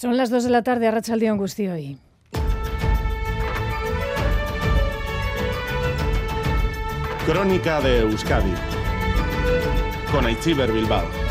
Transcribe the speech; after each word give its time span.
Son 0.00 0.16
las 0.16 0.30
2 0.30 0.44
de 0.44 0.50
la 0.50 0.62
tarde 0.62 0.86
a 0.86 0.92
Rachaldeón 0.92 1.40
hoy. 1.40 1.98
Crónica 7.26 7.80
de 7.80 8.02
Euskadi 8.02 8.54
con 10.12 10.24
Aichiber 10.24 10.70
Bilbao. 10.70 11.27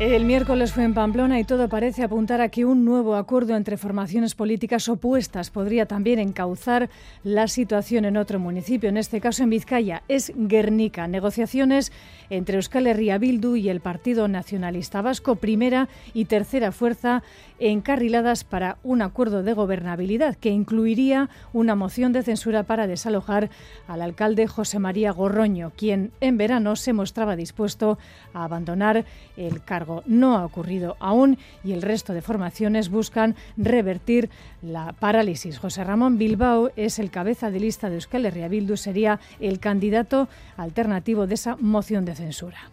El 0.00 0.24
miércoles 0.24 0.72
fue 0.72 0.84
en 0.84 0.94
Pamplona 0.94 1.38
y 1.40 1.44
todo 1.44 1.68
parece 1.68 2.02
apuntar 2.02 2.40
a 2.40 2.48
que 2.48 2.64
un 2.64 2.86
nuevo 2.86 3.16
acuerdo 3.16 3.54
entre 3.54 3.76
formaciones 3.76 4.34
políticas 4.34 4.88
opuestas 4.88 5.50
podría 5.50 5.84
también 5.84 6.18
encauzar 6.18 6.88
la 7.22 7.48
situación 7.48 8.06
en 8.06 8.16
otro 8.16 8.38
municipio, 8.38 8.88
en 8.88 8.96
este 8.96 9.20
caso 9.20 9.42
en 9.42 9.50
Vizcaya. 9.50 10.02
Es 10.08 10.32
Guernica. 10.34 11.06
Negociaciones 11.06 11.92
entre 12.30 12.56
Euskal 12.56 12.86
Herria 12.86 13.18
Bildu 13.18 13.56
y 13.56 13.68
el 13.68 13.80
Partido 13.80 14.26
Nacionalista 14.26 15.02
Vasco, 15.02 15.36
primera 15.36 15.90
y 16.14 16.24
tercera 16.24 16.72
fuerza, 16.72 17.22
encarriladas 17.58 18.42
para 18.42 18.78
un 18.82 19.02
acuerdo 19.02 19.42
de 19.42 19.52
gobernabilidad 19.52 20.34
que 20.34 20.48
incluiría 20.48 21.28
una 21.52 21.74
moción 21.74 22.14
de 22.14 22.22
censura 22.22 22.62
para 22.62 22.86
desalojar 22.86 23.50
al 23.86 24.00
alcalde 24.00 24.46
José 24.46 24.78
María 24.78 25.12
Gorroño, 25.12 25.72
quien 25.76 26.10
en 26.22 26.38
verano 26.38 26.74
se 26.74 26.94
mostraba 26.94 27.36
dispuesto 27.36 27.98
a 28.32 28.44
abandonar 28.44 29.04
el 29.36 29.62
cargo. 29.62 29.89
No 30.06 30.36
ha 30.36 30.44
ocurrido 30.44 30.96
aún 31.00 31.38
y 31.64 31.72
el 31.72 31.82
resto 31.82 32.12
de 32.12 32.22
formaciones 32.22 32.88
buscan 32.88 33.36
revertir 33.56 34.30
la 34.62 34.92
parálisis. 34.92 35.58
José 35.58 35.84
Ramón 35.84 36.18
Bilbao 36.18 36.70
es 36.76 36.98
el 36.98 37.10
cabeza 37.10 37.50
de 37.50 37.60
lista 37.60 37.88
de 37.88 37.96
Euskal 37.96 38.26
Herria 38.26 38.48
Bildu, 38.48 38.76
sería 38.76 39.20
el 39.40 39.60
candidato 39.60 40.28
alternativo 40.56 41.26
de 41.26 41.34
esa 41.34 41.56
moción 41.56 42.04
de 42.04 42.14
censura. 42.14 42.70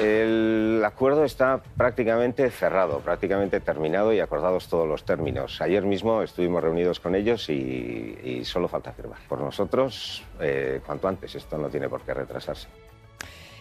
El 0.00 0.82
acuerdo 0.84 1.24
está 1.24 1.62
prácticamente 1.76 2.50
cerrado, 2.50 3.00
prácticamente 3.00 3.60
terminado 3.60 4.12
y 4.12 4.20
acordados 4.20 4.68
todos 4.68 4.86
los 4.86 5.04
términos. 5.04 5.62
Ayer 5.62 5.84
mismo 5.84 6.22
estuvimos 6.22 6.62
reunidos 6.62 7.00
con 7.00 7.14
ellos 7.14 7.48
y, 7.48 8.42
solo 8.44 8.68
falta 8.68 8.92
firmar. 8.92 9.20
Por 9.26 9.40
nosotros, 9.40 10.22
eh, 10.38 10.82
cuanto 10.84 11.08
antes, 11.08 11.34
esto 11.34 11.56
no 11.56 11.70
tiene 11.70 11.88
por 11.88 12.02
qué 12.02 12.12
retrasarse. 12.12 12.68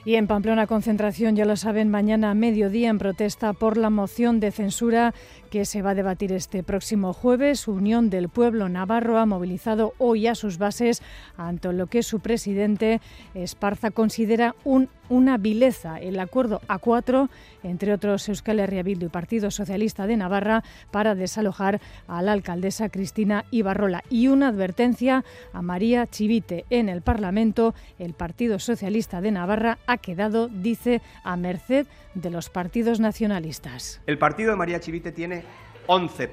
Y 0.06 0.16
en 0.16 0.28
Pamplona, 0.28 0.68
concentración, 0.68 1.36
ya 1.36 1.46
lo 1.46 1.58
saben, 1.58 1.90
mañana 1.90 2.30
a 2.30 2.36
mediodía 2.36 2.90
en 2.90 3.00
protesta 3.00 3.54
por 3.54 3.76
la 3.76 3.90
moción 3.90 4.40
de 4.40 4.52
censura 4.52 5.16
que 5.56 5.64
se 5.64 5.82
va 5.82 5.92
a 5.92 5.96
debatir 5.96 6.34
este 6.34 6.64
próximo 6.64 7.14
jueves. 7.14 7.70
Unión 7.70 8.10
del 8.10 8.28
Pueblo 8.28 8.68
Navarro 8.68 9.20
ha 9.20 9.26
movilizado 9.26 9.94
hoy 10.00 10.28
a 10.28 10.36
sus 10.36 10.58
bases 10.58 11.02
ante 11.38 11.72
lo 11.72 11.88
que 11.88 12.04
su 12.04 12.20
presidente 12.20 13.00
Esparza 13.34 13.92
considera 13.92 14.54
un, 14.66 14.90
una 15.08 15.38
vileza, 15.38 15.98
el 15.98 16.20
acuerdo 16.20 16.60
A4 16.68 17.30
entre 17.64 17.94
otros 17.94 18.28
Euskal 18.28 18.60
Herria 18.60 18.84
y 18.86 18.96
Partido 19.08 19.50
Socialista 19.50 20.08
de 20.08 20.18
Navarra 20.18 20.62
para 20.92 21.16
desalojar 21.16 21.80
a 22.08 22.22
la 22.22 22.34
alcaldesa 22.34 22.90
Cristina 22.90 23.46
Ibarrola 23.50 24.04
y 24.10 24.28
una 24.28 24.50
advertencia 24.50 25.24
a 25.54 25.62
María 25.62 26.06
Chivite 26.06 26.66
en 26.70 26.90
el 26.90 27.02
Parlamento. 27.02 27.74
El 27.98 28.14
Partido 28.14 28.60
Socialista 28.60 29.22
de 29.22 29.32
Navarra 29.32 29.78
ha 29.88 29.98
quedado, 29.98 30.50
dice, 30.50 31.02
a 31.24 31.38
merced 31.38 31.88
de 32.16 32.32
los 32.32 32.50
partidos 32.50 33.00
nacionalistas. 33.00 34.02
El 34.08 34.18
partido 34.18 34.52
de 34.52 34.58
María 34.58 34.80
Chivite 34.80 35.12
tiene 35.12 35.44
11 35.86 36.30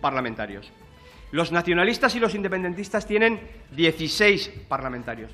parlamentarios. 0.00 0.72
Los 1.30 1.52
nacionalistas 1.52 2.14
y 2.16 2.20
los 2.20 2.34
independentistas 2.34 3.06
tienen 3.06 3.40
16 3.76 4.50
parlamentarios. 4.66 5.30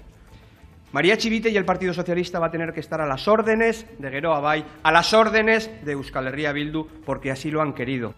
María 0.92 1.16
Chivite 1.16 1.50
y 1.50 1.56
el 1.56 1.64
Partido 1.64 1.92
Socialista 1.92 2.38
va 2.38 2.46
a 2.46 2.50
tener 2.50 2.72
que 2.72 2.80
estar 2.80 3.00
a 3.00 3.06
las 3.06 3.26
órdenes 3.26 3.86
de 3.98 4.10
Gueroa 4.10 4.40
Bay, 4.40 4.64
a 4.82 4.92
las 4.92 5.12
órdenes 5.12 5.68
de 5.84 5.92
Euskal 5.92 6.28
Herria 6.28 6.52
Bildu, 6.52 6.86
porque 7.04 7.32
así 7.32 7.50
lo 7.50 7.62
han 7.62 7.72
querido. 7.72 8.14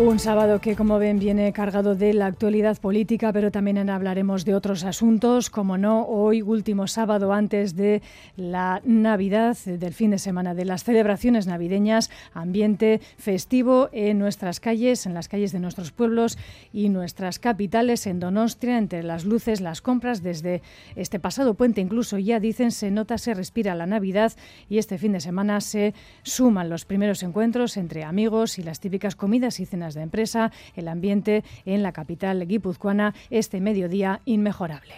Un 0.00 0.18
sábado 0.18 0.62
que, 0.62 0.76
como 0.76 0.98
ven, 0.98 1.18
viene 1.18 1.52
cargado 1.52 1.94
de 1.94 2.14
la 2.14 2.24
actualidad 2.24 2.78
política, 2.78 3.34
pero 3.34 3.50
también 3.50 3.90
hablaremos 3.90 4.46
de 4.46 4.54
otros 4.54 4.82
asuntos, 4.84 5.50
como 5.50 5.76
no, 5.76 6.06
hoy 6.06 6.40
último 6.40 6.86
sábado 6.86 7.34
antes 7.34 7.76
de 7.76 8.00
la 8.34 8.80
Navidad, 8.84 9.58
del 9.66 9.92
fin 9.92 10.10
de 10.10 10.18
semana, 10.18 10.54
de 10.54 10.64
las 10.64 10.84
celebraciones 10.84 11.46
navideñas, 11.46 12.10
ambiente 12.32 13.02
festivo 13.18 13.90
en 13.92 14.18
nuestras 14.18 14.58
calles, 14.58 15.04
en 15.04 15.12
las 15.12 15.28
calles 15.28 15.52
de 15.52 15.60
nuestros 15.60 15.92
pueblos 15.92 16.38
y 16.72 16.88
nuestras 16.88 17.38
capitales, 17.38 18.06
en 18.06 18.20
Donostia, 18.20 18.78
entre 18.78 19.02
las 19.02 19.26
luces, 19.26 19.60
las 19.60 19.82
compras, 19.82 20.22
desde 20.22 20.62
este 20.96 21.20
pasado 21.20 21.54
puente 21.54 21.82
incluso 21.82 22.16
ya 22.16 22.40
dicen, 22.40 22.72
se 22.72 22.90
nota, 22.90 23.18
se 23.18 23.34
respira 23.34 23.74
la 23.74 23.86
Navidad 23.86 24.32
y 24.68 24.78
este 24.78 24.96
fin 24.96 25.12
de 25.12 25.20
semana 25.20 25.60
se 25.60 25.92
suman 26.22 26.70
los 26.70 26.86
primeros 26.86 27.22
encuentros 27.22 27.76
entre 27.76 28.02
amigos 28.02 28.58
y 28.58 28.62
las 28.62 28.80
típicas 28.80 29.14
comidas 29.14 29.60
y 29.60 29.66
cenas 29.66 29.89
de 29.94 30.02
empresa, 30.02 30.52
el 30.76 30.88
ambiente 30.88 31.44
en 31.64 31.82
la 31.82 31.92
capital 31.92 32.46
guipuzcoana 32.46 33.14
este 33.30 33.60
mediodía 33.60 34.20
inmejorable. 34.24 34.94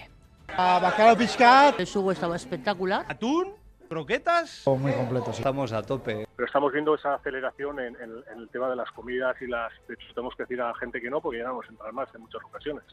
A 0.57 0.79
bacalao 0.81 1.17
piscat. 1.17 1.81
El 1.81 1.87
sugo 1.87 2.13
estaba 2.13 2.37
espectacular. 2.37 3.07
Atún, 3.09 3.55
croquetas. 3.89 4.65
muy 4.67 4.93
completo, 4.93 5.31
Estamos 5.31 5.73
a 5.73 5.83
tope. 5.83 6.27
Pero 6.37 6.47
estamos 6.47 6.73
viendo 6.73 6.95
esa 6.95 7.15
aceleración 7.15 7.81
en, 7.81 7.97
el 8.37 8.49
tema 8.51 8.69
de 8.69 8.77
las 8.77 8.91
comidas 8.93 9.37
y 9.41 9.47
las... 9.47 9.73
De 9.89 9.95
hecho, 9.95 10.07
tenemos 10.15 10.35
que 10.37 10.43
decir 10.43 10.61
a 10.61 10.69
la 10.69 10.75
gente 10.75 11.01
que 11.01 11.09
no, 11.09 11.21
porque 11.21 11.39
ya 11.39 11.45
no 11.45 11.55
nos 11.55 11.69
entrar 11.69 11.93
más 11.93 12.15
en 12.15 12.21
muchas 12.21 12.43
ocasiones 12.45 12.85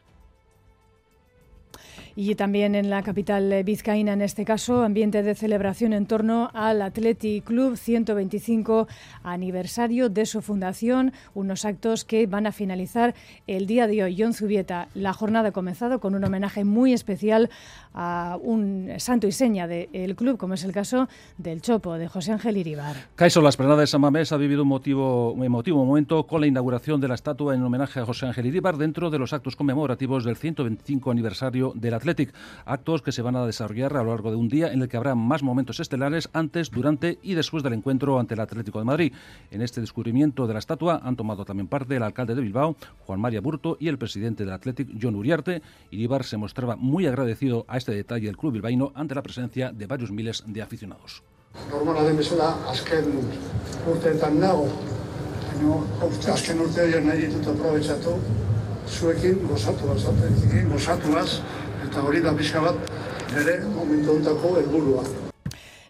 y 2.16 2.34
también 2.34 2.74
en 2.74 2.90
la 2.90 3.02
capital 3.02 3.62
vizcaína, 3.64 4.12
en 4.12 4.22
este 4.22 4.44
caso, 4.44 4.82
ambiente 4.82 5.22
de 5.22 5.34
celebración 5.34 5.92
en 5.92 6.06
torno 6.06 6.50
al 6.54 6.82
Athletic 6.82 7.44
Club 7.44 7.76
125 7.76 8.88
aniversario 9.22 10.08
de 10.08 10.26
su 10.26 10.42
fundación, 10.42 11.12
unos 11.34 11.64
actos 11.64 12.04
que 12.04 12.26
van 12.26 12.46
a 12.46 12.52
finalizar 12.52 13.14
el 13.46 13.66
día 13.66 13.86
de 13.86 14.04
hoy. 14.04 14.16
John 14.18 14.34
Zubieta, 14.34 14.88
la 14.94 15.12
jornada 15.12 15.48
ha 15.48 15.52
comenzado 15.52 16.00
con 16.00 16.14
un 16.14 16.24
homenaje 16.24 16.64
muy 16.64 16.92
especial 16.92 17.50
a 17.94 18.38
un 18.40 18.88
santo 18.98 19.26
y 19.26 19.32
seña 19.32 19.66
del 19.66 20.14
club, 20.16 20.36
como 20.38 20.54
es 20.54 20.64
el 20.64 20.72
caso 20.72 21.08
del 21.38 21.60
Chopo, 21.60 21.94
de 21.94 22.08
José 22.08 22.32
Ángel 22.32 22.56
Iribar. 22.56 22.96
Caiso, 23.16 23.40
la 23.40 23.48
Esplanada 23.48 23.80
de 23.80 23.86
San 23.86 24.00
Mamés 24.00 24.32
ha 24.32 24.36
vivido 24.36 24.62
un, 24.62 24.68
motivo, 24.68 25.32
un 25.32 25.44
emotivo 25.44 25.84
momento 25.84 26.26
con 26.26 26.40
la 26.40 26.46
inauguración 26.46 27.00
de 27.00 27.08
la 27.08 27.14
estatua 27.14 27.54
en 27.54 27.62
homenaje 27.62 28.00
a 28.00 28.06
José 28.06 28.26
Ángel 28.26 28.46
Iribar 28.46 28.76
dentro 28.76 29.10
de 29.10 29.18
los 29.18 29.32
actos 29.32 29.56
conmemorativos 29.56 30.24
del 30.24 30.36
125 30.36 31.10
aniversario 31.10 31.59
del 31.74 31.94
Athletic. 31.94 32.32
Actos 32.64 33.02
que 33.02 33.12
se 33.12 33.22
van 33.22 33.36
a 33.36 33.46
desarrollar 33.46 33.96
a 33.96 34.02
lo 34.02 34.10
largo 34.10 34.30
de 34.30 34.36
un 34.36 34.48
día 34.48 34.72
en 34.72 34.82
el 34.82 34.88
que 34.88 34.96
habrá 34.96 35.14
más 35.14 35.42
momentos 35.42 35.78
estelares 35.78 36.28
antes, 36.32 36.70
durante 36.70 37.18
y 37.22 37.34
después 37.34 37.62
del 37.62 37.74
encuentro 37.74 38.18
ante 38.18 38.34
el 38.34 38.40
Atlético 38.40 38.78
de 38.78 38.84
Madrid. 38.86 39.12
En 39.50 39.62
este 39.62 39.80
descubrimiento 39.80 40.46
de 40.46 40.54
la 40.54 40.58
estatua 40.58 41.00
han 41.04 41.16
tomado 41.16 41.44
también 41.44 41.68
parte 41.68 41.96
el 41.96 42.02
alcalde 42.02 42.34
de 42.34 42.42
Bilbao, 42.42 42.76
Juan 43.06 43.20
María 43.20 43.40
Burto, 43.40 43.76
y 43.78 43.88
el 43.88 43.98
presidente 43.98 44.44
del 44.44 44.54
Athletic, 44.54 44.88
John 45.00 45.14
Uriarte. 45.14 45.62
Iribar 45.90 46.24
se 46.24 46.36
mostraba 46.36 46.76
muy 46.76 47.06
agradecido 47.06 47.64
a 47.68 47.76
este 47.76 47.92
detalle 47.92 48.26
del 48.26 48.36
club 48.36 48.54
bilbaíno 48.54 48.92
ante 48.94 49.14
la 49.14 49.22
presencia 49.22 49.70
de 49.72 49.86
varios 49.86 50.10
miles 50.10 50.42
de 50.46 50.62
aficionados. 50.62 51.22
Normala 51.68 52.04
den 52.06 52.16
bezala, 52.16 52.52
azken 52.70 53.08
urteetan 53.90 54.36
nago, 54.38 54.68
baina 55.50 56.34
azken 56.34 56.60
urte 56.62 56.84
nahi 57.02 57.26
ditut 57.26 57.48
aprobetsatu, 57.50 58.12
zuekin 58.90 59.46
gozatu 59.48 59.88
gozatuaz, 60.72 61.40
eta 61.86 62.02
hori 62.02 62.20
da 62.20 62.36
pixka 62.36 62.60
bat 62.60 62.94
nire 63.34 63.58
momentu 63.74 64.20
helburua. 64.56 65.29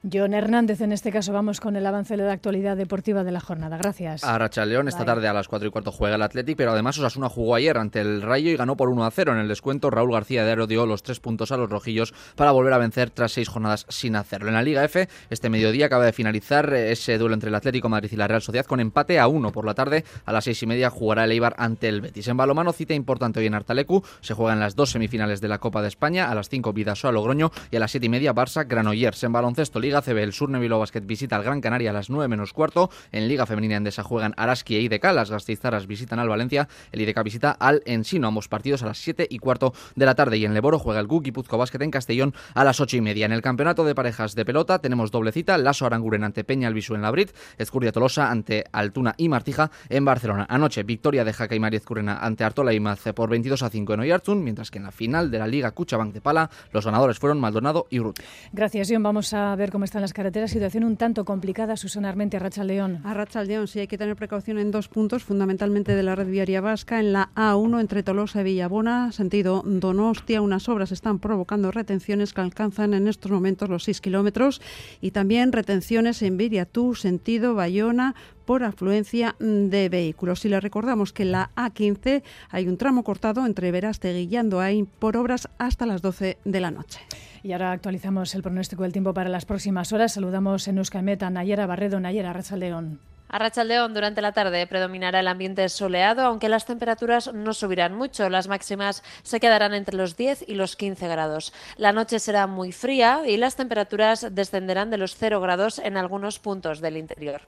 John 0.03 0.33
Hernández, 0.33 0.81
en 0.81 0.93
este 0.93 1.13
caso 1.13 1.31
vamos 1.35 1.61
con 1.61 1.77
el 1.77 1.85
avance 1.85 2.17
de 2.17 2.23
la 2.23 2.33
actualidad 2.33 2.75
deportiva 2.75 3.23
de 3.23 3.33
la 3.33 3.41
jornada. 3.41 3.77
Gracias. 3.77 4.25
A 4.25 4.39
Racha 4.39 4.65
León, 4.65 4.89
esta 4.89 5.05
tarde 5.05 5.29
a 5.29 5.35
las 5.35 5.47
4 5.47 5.69
y 5.69 5.71
cuarto 5.71 5.93
juega 5.93 6.17
el 6.17 6.23
Athletic, 6.23 6.57
pero 6.57 6.73
además 6.73 6.97
Osasuna 6.97 7.29
jugó 7.29 7.55
ayer 7.55 7.77
ante 7.77 8.01
el 8.01 8.23
Rayo 8.23 8.51
y 8.51 8.57
ganó 8.57 8.79
por 8.79 8.89
1 8.89 9.05
a 9.05 9.11
0 9.11 9.35
en 9.35 9.41
el 9.41 9.49
descuento. 9.49 9.91
Raúl 9.91 10.13
García 10.13 10.43
de 10.43 10.53
Aro 10.53 10.67
dio 10.67 10.87
los 10.87 11.03
tres 11.03 11.21
puntos 11.21 11.53
a 11.53 11.59
los 11.59 11.69
rojillos 11.69 12.15
para 12.35 12.51
volver 12.53 12.73
a 12.73 12.79
vencer 12.79 13.11
tras 13.11 13.33
seis 13.33 13.51
jornadas 13.51 13.85
sin 13.91 14.17
hacerlo. 14.17 14.49
En 14.49 14.55
la 14.55 14.63
Liga 14.63 14.83
F, 14.85 15.07
este 15.29 15.51
mediodía 15.51 15.87
acaba 15.87 16.07
de 16.07 16.15
finalizar 16.15 16.73
ese 16.73 17.19
duelo 17.19 17.35
entre 17.35 17.51
el 17.51 17.55
Atlético 17.55 17.91
Madrid 17.91 18.09
y 18.11 18.17
la 18.17 18.27
Real 18.27 18.41
Sociedad 18.41 18.65
con 18.65 18.81
empate 18.81 19.19
a 19.19 19.29
1 19.29 19.53
por 19.53 19.67
la 19.67 19.75
tarde. 19.75 20.05
A 20.25 20.33
las 20.33 20.45
seis 20.45 20.63
y 20.63 20.67
media 20.67 20.89
jugará 20.89 21.25
el 21.25 21.33
Eibar 21.33 21.55
ante 21.59 21.91
el 21.91 22.01
Betis. 22.01 22.27
En 22.29 22.39
balomano, 22.39 22.73
cita 22.73 22.95
importante 22.95 23.41
hoy 23.41 23.47
en 23.47 23.55
Artalecu. 23.55 24.03
Se 24.23 24.33
juegan 24.33 24.61
las 24.61 24.75
dos 24.77 24.93
semifinales 24.93 25.43
de 25.43 25.49
la 25.49 25.59
Copa 25.59 25.83
de 25.83 25.89
España. 25.89 26.31
A 26.31 26.35
las 26.35 26.49
5 26.49 26.73
Vidasoa 26.73 27.13
Logroño 27.13 27.51
y 27.71 27.77
a 27.77 27.81
las 27.81 27.91
siete 27.91 28.07
y 28.07 28.09
media 28.09 28.35
Barça 28.35 28.67
Granollers. 28.67 29.23
En 29.25 29.33
baloncesto, 29.33 29.79
Liga 29.79 29.90
CB, 29.99 30.19
el 30.23 30.33
Surne 30.33 30.59
Bilbao 30.59 30.79
Basket 30.79 31.01
visita 31.01 31.37
al 31.37 31.43
Gran 31.43 31.61
Canaria 31.61 31.91
a 31.91 31.93
las 31.93 32.09
9 32.09 32.29
menos 32.29 32.53
cuarto. 32.53 32.91
En 33.11 33.27
Liga 33.27 33.47
Femenina 33.47 33.77
Endesa 33.77 34.05
juegan 34.05 34.33
Araski 34.37 34.77
e 34.77 34.81
IDK. 34.83 35.05
Las 35.13 35.31
Gasteizaras 35.31 35.87
visitan 35.87 36.21
al 36.21 36.29
Valencia. 36.29 36.69
El 36.93 37.01
IDK 37.01 37.23
visita 37.25 37.51
al 37.51 37.83
Ensino. 37.85 38.29
Ambos 38.29 38.49
partidos 38.49 38.83
a 38.85 38.87
las 38.87 38.99
7 38.99 39.27
y 39.29 39.39
cuarto 39.39 39.75
de 39.97 40.07
la 40.07 40.15
tarde. 40.15 40.39
Y 40.39 40.45
en 40.45 40.55
Leboro 40.55 40.79
juega 40.79 41.01
el 41.01 41.09
Puzco 41.09 41.59
Basket 41.59 41.83
en 41.83 41.91
Castellón 41.91 42.35
a 42.55 42.65
las 42.65 42.81
8 42.81 42.97
y 42.97 43.01
media. 43.01 43.27
En 43.27 43.33
el 43.33 43.43
campeonato 43.43 43.85
de 43.85 43.95
parejas 43.95 44.35
de 44.35 44.45
pelota 44.45 44.79
tenemos 44.79 45.11
doble 45.11 45.33
cita. 45.33 45.59
Lasso 45.59 45.87
Aranguren 45.87 46.23
ante 46.23 46.45
Peña 46.45 46.69
Albisu 46.69 46.95
en 46.95 47.03
la 47.03 47.11
Brit. 47.11 47.33
Escurdia 47.59 47.91
Tolosa 47.91 48.31
ante 48.31 48.65
Altuna 48.73 49.15
y 49.17 49.29
Martija 49.29 49.71
en 49.89 50.05
Barcelona. 50.05 50.47
Anoche, 50.49 50.83
victoria 50.85 51.25
de 51.25 51.33
Jaca 51.33 51.55
y 51.55 51.61
María 51.61 51.79
Ezcurrena 51.79 52.19
ante 52.19 52.45
Artola 52.45 52.73
y 52.73 52.81
Maz 52.81 53.03
por 53.15 53.31
22 53.31 53.63
a 53.63 53.71
5 53.71 53.95
en 53.95 54.01
Oyarzun, 54.01 54.45
mientras 54.45 54.71
que 54.71 54.79
en 54.79 54.85
la 54.85 54.93
final 54.93 55.31
de 55.31 55.39
la 55.39 55.47
Liga 55.47 55.71
Cuchabank 55.73 56.13
de 56.13 56.21
Pala 56.21 56.51
los 56.73 56.85
ganadores 56.85 57.19
fueron 57.19 57.41
Maldonado 57.41 57.87
y 57.91 58.01
Urrutia. 58.01 58.25
Gracias, 58.53 58.89
John. 58.91 59.03
Vamos 59.03 59.33
a 59.33 59.55
ver 59.57 59.71
cómo 59.71 59.80
están 59.85 60.03
las 60.03 60.13
carreteras. 60.13 60.51
Situación 60.51 60.85
un 60.85 60.97
tanto 60.97 61.25
complicada, 61.25 61.77
Susana 61.77 62.09
Armente, 62.09 62.37
a 62.37 62.65
León. 62.65 63.01
A 63.05 63.45
León, 63.45 63.69
sí 63.69 63.81
hay 63.81 63.87
que 63.87 63.99
tener 63.99 64.17
precaución 64.17 64.59
en 64.59 64.71
dos 64.71 64.89
puntos, 64.89 65.25
fundamentalmente 65.25 65.95
de 65.95 66.03
la 66.03 66.15
red 66.15 66.29
viaria 66.29 66.61
vasca. 66.61 67.01
En 67.01 67.13
la 67.13 67.31
A1 67.35 67.81
entre 67.81 68.03
Tolosa 68.03 68.41
y 68.41 68.45
Villabona, 68.45 69.13
sentido 69.13 69.63
Donostia, 69.65 70.43
unas 70.43 70.69
obras 70.69 70.93
están 70.93 71.19
provocando 71.19 71.71
retenciones 71.71 72.33
que 72.33 72.41
alcanzan 72.41 72.95
en 72.95 73.09
estos 73.09 73.31
momentos 73.31 73.69
los 73.69 73.85
6 73.85 74.01
kilómetros 74.01 74.61
y 75.01 75.13
también 75.13 75.53
retenciones 75.53 76.23
en 76.23 76.37
Viriatú, 76.37 76.95
sentido 76.95 77.55
Bayona, 77.55 78.15
por 78.51 78.65
afluencia 78.65 79.37
de 79.39 79.89
vehículos. 79.89 80.45
Y 80.45 80.49
le 80.49 80.59
recordamos 80.59 81.13
que 81.13 81.23
en 81.23 81.31
la 81.31 81.53
A15 81.55 82.25
hay 82.49 82.67
un 82.67 82.79
tramo 82.79 83.05
cortado 83.05 83.47
entre 83.47 83.71
Verástegui 83.71 84.27
y 84.29 84.37
Andoain 84.37 84.87
por 84.87 85.17
obras 85.17 85.49
hasta 85.59 85.87
las 85.87 86.03
12 86.03 86.37
de 86.45 86.61
la 86.61 86.73
noche. 86.73 86.99
Y 87.45 87.53
ahora 87.53 87.71
actualizamos 87.71 88.35
el 88.35 88.43
pronóstico 88.43 88.83
del 88.83 88.91
tiempo 88.91 89.15
para 89.15 89.29
las 89.29 89.45
próximas 89.45 89.93
horas. 89.93 90.15
Saludamos 90.15 90.67
en 90.67 90.79
Euskalmet 90.79 91.23
a 91.23 91.31
Nayera 91.31 91.67
Barredo. 91.67 92.01
Nayera, 92.01 92.35
León. 92.57 92.99
A 93.33 93.39
Rachaldeón 93.39 93.95
durante 93.95 94.23
la 94.23 94.33
tarde 94.33 94.67
predominará 94.67 95.21
el 95.21 95.29
ambiente 95.29 95.69
soleado, 95.69 96.23
aunque 96.23 96.49
las 96.49 96.67
temperaturas 96.67 97.33
no 97.33 97.55
subirán 97.55 97.95
mucho. 97.95 98.29
Las 98.29 98.49
máximas 98.49 99.05
se 99.23 99.39
quedarán 99.39 99.73
entre 99.73 99.97
los 99.97 100.17
10 100.17 100.47
y 100.49 100.57
los 100.57 100.75
15 100.75 101.07
grados. 101.07 101.53
La 101.77 101.93
noche 101.93 102.19
será 102.19 102.49
muy 102.49 102.73
fría 102.73 103.23
y 103.25 103.37
las 103.37 103.55
temperaturas 103.55 104.27
descenderán 104.33 104.91
de 104.91 104.97
los 104.97 105.15
0 105.15 105.41
grados 105.41 105.79
en 105.79 105.97
algunos 105.97 106.41
puntos 106.41 106.81
del 106.81 106.97
interior. 106.97 107.43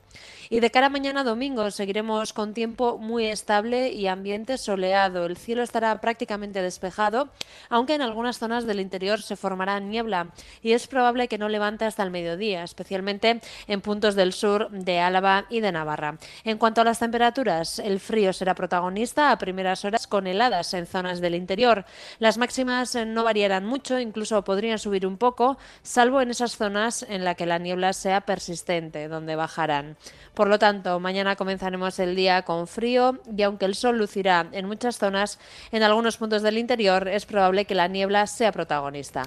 Y 0.50 0.60
de 0.60 0.70
cara 0.70 0.86
a 0.86 0.90
mañana 0.90 1.24
domingo 1.24 1.68
seguiremos 1.72 2.32
con 2.32 2.54
tiempo 2.54 2.98
muy 2.98 3.26
estable 3.26 3.88
y 3.90 4.06
ambiente 4.06 4.58
soleado. 4.58 5.26
El 5.26 5.36
cielo 5.36 5.64
estará 5.64 6.00
prácticamente 6.00 6.62
despejado, 6.62 7.30
aunque 7.68 7.94
en 7.94 8.02
algunas 8.02 8.38
zonas 8.38 8.66
del 8.66 8.78
interior 8.78 9.20
se 9.20 9.34
formará 9.34 9.80
niebla 9.80 10.28
y 10.62 10.74
es 10.74 10.86
probable 10.86 11.26
que 11.26 11.38
no 11.38 11.48
levante 11.48 11.86
hasta 11.86 12.04
el 12.04 12.12
mediodía, 12.12 12.62
especialmente 12.62 13.40
en 13.66 13.80
puntos 13.80 14.14
del 14.14 14.32
sur 14.32 14.70
de 14.70 15.00
Álava 15.00 15.46
y 15.50 15.60
de 15.60 15.71
Navarra. 15.72 16.18
En 16.44 16.58
cuanto 16.58 16.80
a 16.80 16.84
las 16.84 16.98
temperaturas, 16.98 17.78
el 17.78 17.98
frío 17.98 18.32
será 18.32 18.54
protagonista 18.54 19.30
a 19.30 19.38
primeras 19.38 19.84
horas 19.84 20.06
con 20.06 20.26
heladas 20.26 20.74
en 20.74 20.86
zonas 20.86 21.20
del 21.20 21.34
interior. 21.34 21.84
Las 22.18 22.38
máximas 22.38 22.94
eh, 22.94 23.04
no 23.04 23.24
variarán 23.24 23.64
mucho, 23.64 23.98
incluso 23.98 24.44
podrían 24.44 24.78
subir 24.78 25.06
un 25.06 25.16
poco, 25.16 25.58
salvo 25.82 26.20
en 26.20 26.30
esas 26.30 26.56
zonas 26.56 27.04
en 27.08 27.24
las 27.24 27.36
que 27.36 27.46
la 27.46 27.58
niebla 27.58 27.92
sea 27.92 28.20
persistente, 28.20 29.08
donde 29.08 29.36
bajarán. 29.36 29.96
Por 30.34 30.48
lo 30.48 30.58
tanto, 30.58 31.00
mañana 31.00 31.36
comenzaremos 31.36 31.98
el 31.98 32.14
día 32.14 32.42
con 32.42 32.66
frío 32.66 33.20
y 33.36 33.42
aunque 33.42 33.64
el 33.64 33.74
sol 33.74 33.98
lucirá 33.98 34.48
en 34.52 34.66
muchas 34.66 34.98
zonas, 34.98 35.38
en 35.72 35.82
algunos 35.82 36.16
puntos 36.16 36.42
del 36.42 36.58
interior 36.58 37.08
es 37.08 37.26
probable 37.26 37.64
que 37.64 37.74
la 37.74 37.88
niebla 37.88 38.26
sea 38.26 38.52
protagonista. 38.52 39.24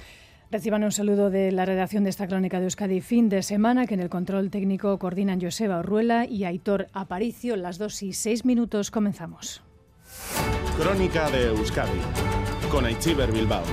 Reciban 0.51 0.83
un 0.83 0.91
saludo 0.91 1.29
de 1.29 1.51
la 1.51 1.65
redacción 1.65 2.03
de 2.03 2.11
esta 2.11 2.27
crónica 2.27 2.59
de 2.59 2.65
Euskadi 2.65 3.01
fin 3.01 3.29
de 3.29 3.41
semana, 3.41 3.87
que 3.87 3.95
en 3.95 3.99
el 3.99 4.09
control 4.09 4.51
técnico 4.51 4.97
coordinan 4.99 5.41
Joseba 5.41 5.79
Orruela 5.79 6.25
y 6.25 6.43
Aitor 6.43 6.87
Aparicio. 6.93 7.55
Las 7.55 7.77
dos 7.77 8.01
y 8.03 8.13
seis 8.13 8.45
minutos 8.45 8.91
comenzamos. 8.91 9.61
Crónica 10.77 11.29
de 11.31 11.47
Euskadi 11.47 11.99
con 12.69 12.85
Aichiber 12.85 13.31
Bilbao. 13.31 13.63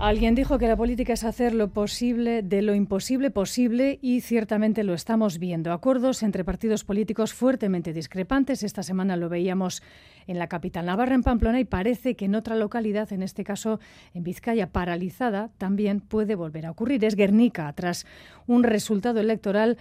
Alguien 0.00 0.36
dijo 0.36 0.58
que 0.58 0.68
la 0.68 0.76
política 0.76 1.14
es 1.14 1.24
hacer 1.24 1.52
lo 1.54 1.70
posible 1.70 2.42
de 2.44 2.62
lo 2.62 2.76
imposible 2.76 3.32
posible 3.32 3.98
y 4.00 4.20
ciertamente 4.20 4.84
lo 4.84 4.94
estamos 4.94 5.40
viendo. 5.40 5.72
Acuerdos 5.72 6.22
entre 6.22 6.44
partidos 6.44 6.84
políticos 6.84 7.34
fuertemente 7.34 7.92
discrepantes. 7.92 8.62
Esta 8.62 8.84
semana 8.84 9.16
lo 9.16 9.28
veíamos 9.28 9.82
en 10.28 10.38
la 10.38 10.46
capital 10.46 10.86
navarra, 10.86 11.16
en 11.16 11.24
Pamplona, 11.24 11.58
y 11.58 11.64
parece 11.64 12.14
que 12.14 12.26
en 12.26 12.36
otra 12.36 12.54
localidad, 12.54 13.12
en 13.12 13.24
este 13.24 13.42
caso 13.42 13.80
en 14.14 14.22
Vizcaya, 14.22 14.70
paralizada, 14.70 15.50
también 15.58 16.00
puede 16.00 16.36
volver 16.36 16.66
a 16.66 16.70
ocurrir. 16.70 17.04
Es 17.04 17.16
Guernica, 17.16 17.72
tras 17.72 18.06
un 18.46 18.62
resultado 18.62 19.18
electoral 19.18 19.78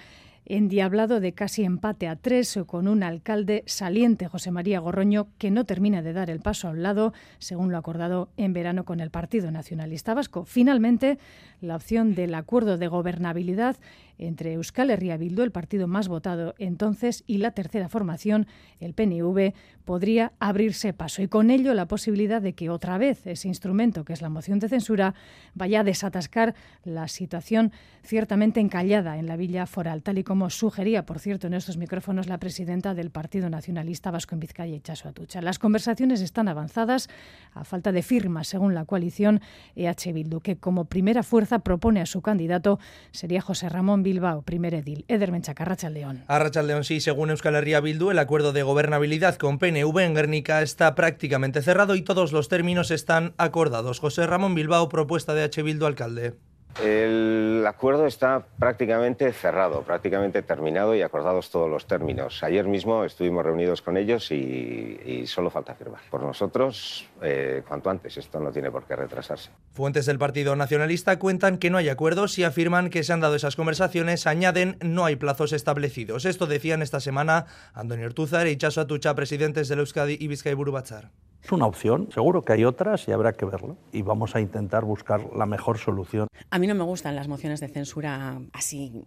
endiablado 0.50 1.20
de 1.20 1.34
casi 1.34 1.64
empate 1.64 2.08
a 2.08 2.16
tres 2.16 2.60
con 2.66 2.88
un 2.88 3.04
alcalde 3.04 3.64
saliente, 3.66 4.28
José 4.28 4.52
María 4.52 4.80
Gorroño, 4.80 5.28
que 5.38 5.52
no 5.52 5.66
termina 5.66 6.02
de 6.02 6.14
dar 6.14 6.30
el 6.30 6.40
paso 6.40 6.68
a 6.68 6.72
un 6.72 6.84
lado, 6.84 7.14
según 7.40 7.72
lo 7.72 7.78
acordado 7.78 8.30
en 8.38 8.54
verano 8.54 8.86
con 8.86 9.00
el 9.00 9.10
Partido 9.10 9.52
Nacionalista 9.52 10.14
Vasco. 10.14 10.46
Finalmente, 10.46 11.20
la 11.62 11.76
opción 11.76 12.16
del 12.16 12.34
acuerdo 12.36 12.78
de 12.78 12.88
gobernabilidad 12.88 13.78
entre 14.18 14.54
Euskal 14.54 14.90
Herria 14.90 15.18
Bildu, 15.18 15.44
el 15.44 15.52
partido 15.52 15.88
más 15.88 16.08
votado 16.08 16.56
entonces, 16.58 17.24
y 17.28 17.38
la 17.38 17.52
tercera 17.52 17.90
formación, 17.90 18.48
el 18.80 18.94
PNV, 18.94 19.54
podría 19.86 20.34
abrirse 20.40 20.94
paso 20.94 21.22
y 21.22 21.28
con 21.28 21.50
ello 21.50 21.74
la 21.74 21.88
posibilidad 21.88 22.42
de 22.42 22.54
que 22.54 22.70
otra 22.70 22.98
vez 22.98 23.26
ese 23.26 23.48
instrumento, 23.48 24.04
que 24.04 24.14
es 24.14 24.22
la 24.22 24.30
moción 24.30 24.60
de 24.60 24.70
censura, 24.70 25.14
vaya 25.54 25.80
a 25.80 25.84
desatascar 25.84 26.56
la 26.84 27.08
situación 27.08 27.72
ciertamente 28.04 28.60
encallada 28.60 29.18
en 29.18 29.28
la 29.28 29.38
Villa 29.38 29.66
Foral, 29.66 30.04
tal 30.04 30.18
y 30.18 30.24
como 30.24 30.50
sugería, 30.50 31.06
por 31.06 31.20
cierto, 31.20 31.48
en 31.48 31.54
estos 31.54 31.78
micrófonos 31.78 32.28
la 32.28 32.38
presidenta 32.38 32.94
del 32.94 33.12
Partido 33.12 33.50
Nacionalista 33.50 34.12
Vasco 34.12 34.36
en 34.36 34.40
Vizcaya, 34.40 34.76
Ichaso 34.76 35.10
Atucha. 35.10 35.42
Las 35.42 35.60
conversaciones 35.60 36.22
están 36.22 36.48
avanzadas 36.48 37.10
a 37.54 37.64
falta 37.64 37.92
de 37.92 38.04
firmas, 38.04 38.48
según 38.48 38.74
la 38.74 38.86
coalición 38.86 39.42
EH 39.76 40.14
Bildu, 40.14 40.40
que 40.40 40.58
como 40.58 40.86
primera 40.86 41.24
fuerza 41.24 41.60
propone 41.60 42.02
a 42.02 42.06
su 42.06 42.22
candidato 42.22 42.80
sería 43.12 43.42
José 43.42 43.70
Ramón 43.70 44.04
Bilbao, 44.08 44.42
primer 44.42 44.74
edil. 44.74 45.04
Edermencha, 45.10 45.54
Arrachaldeón. 45.58 46.24
León, 46.66 46.84
sí, 46.86 47.02
según 47.02 47.30
Euskal 47.30 47.56
Herria 47.56 47.82
Bildu, 47.82 48.10
el 48.12 48.20
acuerdo 48.20 48.54
de 48.54 48.64
gobernabilidad 48.64 49.36
con 49.36 49.60
PNV 49.60 50.00
en 50.00 50.16
Guernica 50.16 50.62
está 50.62 50.96
prácticamente 50.96 51.62
cerrado 51.62 51.94
y 51.94 52.04
todos 52.04 52.32
los 52.32 52.48
términos 52.48 52.90
están 52.90 53.34
acordados. 53.38 54.00
José 54.00 54.26
Ramón 54.26 54.56
Bilbao, 54.56 54.88
propuesta 54.88 55.34
de 55.34 55.44
H. 55.44 55.62
Bildu, 55.62 55.86
alcalde. 55.86 56.36
El 56.84 57.64
acuerdo 57.68 58.06
está 58.06 58.46
prácticamente 58.60 59.34
cerrado, 59.34 59.82
prácticamente 59.82 60.44
terminado 60.44 60.94
y 60.96 61.02
acordados 61.02 61.50
todos 61.50 61.68
los 61.70 61.88
términos. 61.88 62.44
Ayer 62.44 62.68
mismo 62.68 63.04
estuvimos 63.04 63.44
reunidos 63.44 63.82
con 63.82 63.98
ellos 63.98 64.32
y, 64.32 65.24
solo 65.26 65.50
falta 65.50 65.74
firmar. 65.74 66.02
Por 66.12 66.22
nosotros, 66.22 67.10
eh, 67.22 67.64
cuanto 67.68 67.90
antes, 67.90 68.18
esto 68.18 68.40
no 68.40 68.52
tiene 68.52 68.70
por 68.70 68.86
qué 68.86 68.96
retrasarse. 68.96 69.50
Fuentes 69.74 70.06
del 70.06 70.20
Partido 70.20 70.56
Nacionalista 70.56 71.18
cuentan 71.18 71.58
que 71.58 71.72
no 71.72 71.80
hay 71.80 71.90
acuerdos 71.90 72.38
y 72.38 72.44
afirman 72.44 72.90
que 72.90 73.04
se 73.04 73.12
han 73.12 73.22
dado 73.22 73.36
esas 73.36 73.56
conversaciones, 73.56 74.28
añaden 74.28 74.78
no 74.82 75.06
hay 75.06 75.16
plazos 75.16 75.54
establecidos. 75.54 76.26
Esto 76.26 76.46
decían 76.46 76.84
esta 76.84 77.00
semana 77.00 77.48
Antonio 77.74 78.06
Ortúzar 78.06 78.48
y 78.48 78.56
Chaso 78.56 78.82
Atucha, 78.82 79.16
presidentes 79.16 79.68
del 79.68 79.80
Euskadi 79.80 80.16
y 80.20 80.28
Vizcay 80.28 80.54
Burubachar. 80.54 81.10
Es 81.44 81.52
una 81.52 81.66
opción, 81.66 82.10
seguro 82.12 82.42
que 82.42 82.54
hay 82.54 82.66
otras 82.66 83.08
y 83.08 83.12
habrá 83.12 83.34
que 83.34 83.46
verlo. 83.46 83.78
Y 83.92 84.02
vamos 84.02 84.36
a 84.36 84.42
intentar 84.42 84.84
buscar 84.84 85.22
la 85.36 85.46
mejor 85.46 85.78
solución. 85.78 86.28
A 86.50 86.60
mí 86.60 86.68
no 86.68 86.76
me 86.76 86.84
gustan 86.84 87.16
las 87.16 87.28
mociones 87.28 87.60
de 87.60 87.70
censura 87.70 88.42
así 88.54 89.04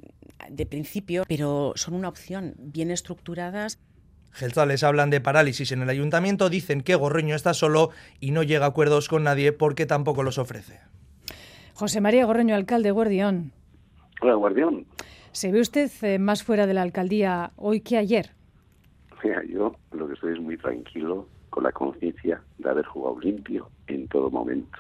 de 0.49 0.67
principio, 0.67 1.25
pero 1.29 1.73
son 1.77 1.95
una 1.95 2.09
opción 2.09 2.55
bien 2.59 2.91
estructuradas. 2.91 3.79
Gelzales 4.33 4.85
hablan 4.85 5.11
de 5.11 5.21
parálisis 5.21 5.73
en 5.73 5.83
el 5.83 5.91
ayuntamiento, 5.91 6.49
dicen 6.49 6.83
que 6.83 6.95
Gorreño 6.95 7.35
está 7.35 7.53
solo 7.53 7.91
y 8.21 8.31
no 8.31 8.43
llega 8.43 8.65
a 8.65 8.69
acuerdos 8.69 9.09
con 9.09 9.25
nadie 9.25 9.53
porque 9.53 9.87
tampoco 9.87 10.23
los 10.23 10.39
ofrece. 10.39 10.81
José 11.75 12.01
María 12.01 12.27
Gorreño, 12.27 12.55
alcalde 12.55 12.91
Guardión. 12.91 13.53
Hola, 14.23 14.35
Guardión. 14.35 14.87
¿Se 15.33 15.51
ve 15.51 15.61
usted 15.61 15.91
eh, 16.03 16.19
más 16.19 16.43
fuera 16.43 16.67
de 16.67 16.75
la 16.75 16.83
alcaldía 16.83 17.53
hoy 17.57 17.81
que 17.81 17.97
ayer? 17.97 18.31
Mira, 19.25 19.43
yo 19.45 19.75
lo 19.93 20.07
que 20.07 20.15
estoy 20.15 20.35
es 20.35 20.41
muy 20.41 20.57
tranquilo 20.57 21.27
con 21.51 21.65
la 21.65 21.73
conciencia 21.73 22.43
de 22.59 22.71
haber 22.71 22.87
jugado 22.87 23.21
limpio 23.21 23.69
en 23.87 24.09
todo 24.09 24.31
momento. 24.31 24.79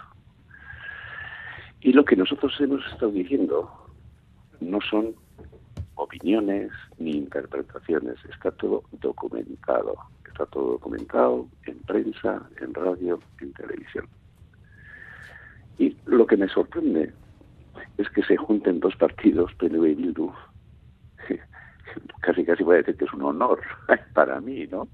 Y 1.80 1.92
lo 1.92 2.04
que 2.04 2.16
nosotros 2.16 2.54
hemos 2.60 2.84
estado 2.86 3.10
diciendo 3.10 3.70
no 4.60 4.80
son 4.80 5.14
opiniones 5.94 6.70
ni 6.98 7.12
interpretaciones, 7.12 8.16
está 8.30 8.50
todo 8.52 8.84
documentado, 8.92 9.94
está 10.26 10.46
todo 10.46 10.72
documentado 10.72 11.46
en 11.66 11.78
prensa, 11.80 12.42
en 12.60 12.74
radio, 12.74 13.20
en 13.40 13.52
televisión. 13.52 14.06
Y 15.78 15.96
lo 16.06 16.26
que 16.26 16.36
me 16.36 16.48
sorprende 16.48 17.12
es 17.96 18.08
que 18.10 18.22
se 18.22 18.36
junten 18.36 18.80
dos 18.80 18.96
partidos, 18.96 19.54
PNV 19.54 19.86
y 19.86 19.94
Bildu. 19.94 20.32
Casi 22.20 22.44
casi 22.44 22.62
voy 22.62 22.74
a 22.74 22.78
decir 22.78 22.96
que 22.96 23.04
es 23.06 23.12
un 23.14 23.22
honor 23.22 23.60
para 24.14 24.40
mí, 24.40 24.66
¿no? 24.66 24.86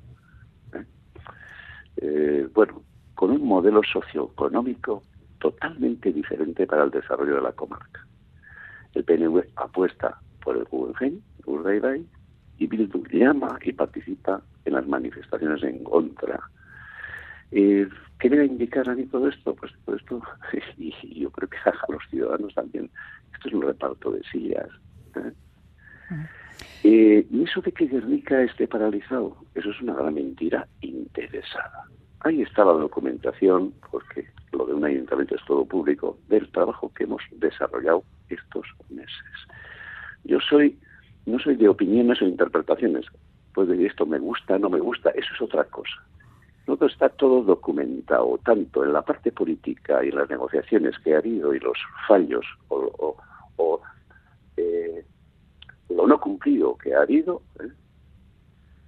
Eh, 1.98 2.48
bueno, 2.52 2.82
con 3.14 3.30
un 3.30 3.46
modelo 3.46 3.80
socioeconómico 3.82 5.02
totalmente 5.38 6.12
diferente 6.12 6.66
para 6.66 6.84
el 6.84 6.90
desarrollo 6.90 7.36
de 7.36 7.42
la 7.42 7.52
comarca. 7.52 8.06
el 8.94 9.04
PNV 9.04 9.44
apuesta 9.56 10.18
por 10.42 10.56
el 10.56 10.64
Guggenheim, 10.64 11.20
Urdaibai, 11.44 12.06
y 12.58 12.66
Bildu 12.66 13.04
llama 13.12 13.58
y 13.62 13.72
participa 13.72 14.40
en 14.64 14.72
las 14.72 14.86
manifestaciones 14.86 15.62
en 15.62 15.84
contra. 15.84 16.40
Eh, 17.50 17.88
¿Qué 18.18 18.30
debe 18.30 18.46
indicar 18.46 18.88
a 18.88 18.94
mí 18.94 19.04
todo 19.06 19.28
esto? 19.28 19.54
Pues 19.54 19.72
todo 19.84 19.96
esto, 19.96 20.22
y, 20.78 21.20
yo 21.20 21.30
creo 21.30 21.48
que 21.48 21.58
a 21.64 21.92
los 21.92 22.02
ciudadanos 22.10 22.54
también, 22.54 22.90
esto 23.34 23.48
es 23.48 23.54
un 23.54 23.62
reparto 23.62 24.10
de 24.12 24.22
sillas. 24.30 24.68
¿eh? 25.16 25.32
Eh, 26.84 27.26
y 27.30 27.44
eso 27.44 27.60
de 27.60 27.72
que 27.72 27.86
Guernica 27.86 28.42
esté 28.42 28.68
paralizado, 28.68 29.36
eso 29.54 29.70
es 29.70 29.80
una 29.80 29.94
gran 29.94 30.14
mentira 30.14 30.66
interesada. 30.80 31.84
Ahí 32.20 32.42
está 32.42 32.64
la 32.64 32.72
documentación, 32.72 33.72
porque 33.90 34.26
lo 34.52 34.66
de 34.66 34.74
un 34.74 34.84
ayuntamiento 34.84 35.34
es 35.34 35.44
todo 35.46 35.64
público, 35.64 36.18
del 36.28 36.50
trabajo 36.50 36.92
que 36.94 37.04
hemos 37.04 37.22
desarrollado 37.32 38.02
estos 38.28 38.66
meses. 38.88 39.12
Yo 40.24 40.38
soy, 40.40 40.78
no 41.26 41.38
soy 41.38 41.56
de 41.56 41.68
opiniones 41.68 42.20
o 42.22 42.26
interpretaciones. 42.26 43.06
Pues 43.54 43.68
de 43.68 43.86
esto 43.86 44.06
me 44.06 44.18
gusta, 44.18 44.58
no 44.58 44.68
me 44.68 44.80
gusta, 44.80 45.10
eso 45.10 45.28
es 45.34 45.40
otra 45.40 45.64
cosa. 45.64 46.02
Todo 46.66 46.86
está 46.86 47.08
todo 47.08 47.42
documentado, 47.42 48.38
tanto 48.44 48.84
en 48.84 48.92
la 48.92 49.02
parte 49.02 49.30
política 49.30 50.04
y 50.04 50.10
las 50.10 50.28
negociaciones 50.28 50.98
que 50.98 51.14
ha 51.14 51.18
habido 51.18 51.54
y 51.54 51.60
los 51.60 51.78
fallos 52.08 52.44
o, 52.68 53.16
cumplido 56.26 56.76
que 56.76 56.92
ha 56.92 57.02
habido, 57.02 57.40
¿eh? 57.60 57.70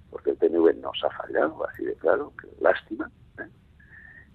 porque 0.09 0.31
el 0.31 0.35
PNV 0.35 0.81
nos 0.81 1.01
ha 1.05 1.09
fallado, 1.09 1.65
así 1.69 1.85
de 1.85 1.95
claro, 1.95 2.33
que 2.35 2.49
lástima, 2.61 3.09
¿eh? 3.39 3.47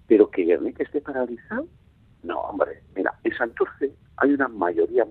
pero 0.07 0.31
que 0.31 0.43
Guernica 0.43 0.81
esté 0.81 1.01
paralizado, 1.01 1.67
no, 2.23 2.39
hombre, 2.39 2.81
mira, 2.95 3.13
en 3.23 3.37
Santurce 3.37 3.93
hay 4.17 4.31
una 4.31 4.47
mayoría, 4.47 5.05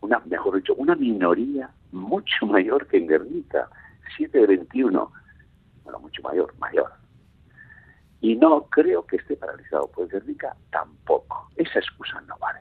una 0.00 0.20
mejor 0.20 0.56
dicho, 0.56 0.74
una 0.76 0.96
minoría 0.96 1.68
mucho 1.90 2.46
mayor 2.46 2.86
que 2.86 2.96
en 2.96 3.08
Guernica, 3.08 3.68
7 4.16 4.38
de 4.38 4.46
21, 4.46 5.12
bueno, 5.84 5.98
mucho 5.98 6.22
mayor, 6.22 6.54
mayor, 6.58 6.90
y 8.22 8.36
no 8.36 8.62
creo 8.70 9.04
que 9.04 9.16
esté 9.16 9.36
paralizado, 9.36 9.90
pues 9.94 10.08
Guernica 10.08 10.56
tampoco. 10.70 11.50
Esa 11.56 11.80
excusa 11.80 12.22
no 12.22 12.38
vale. 12.38 12.60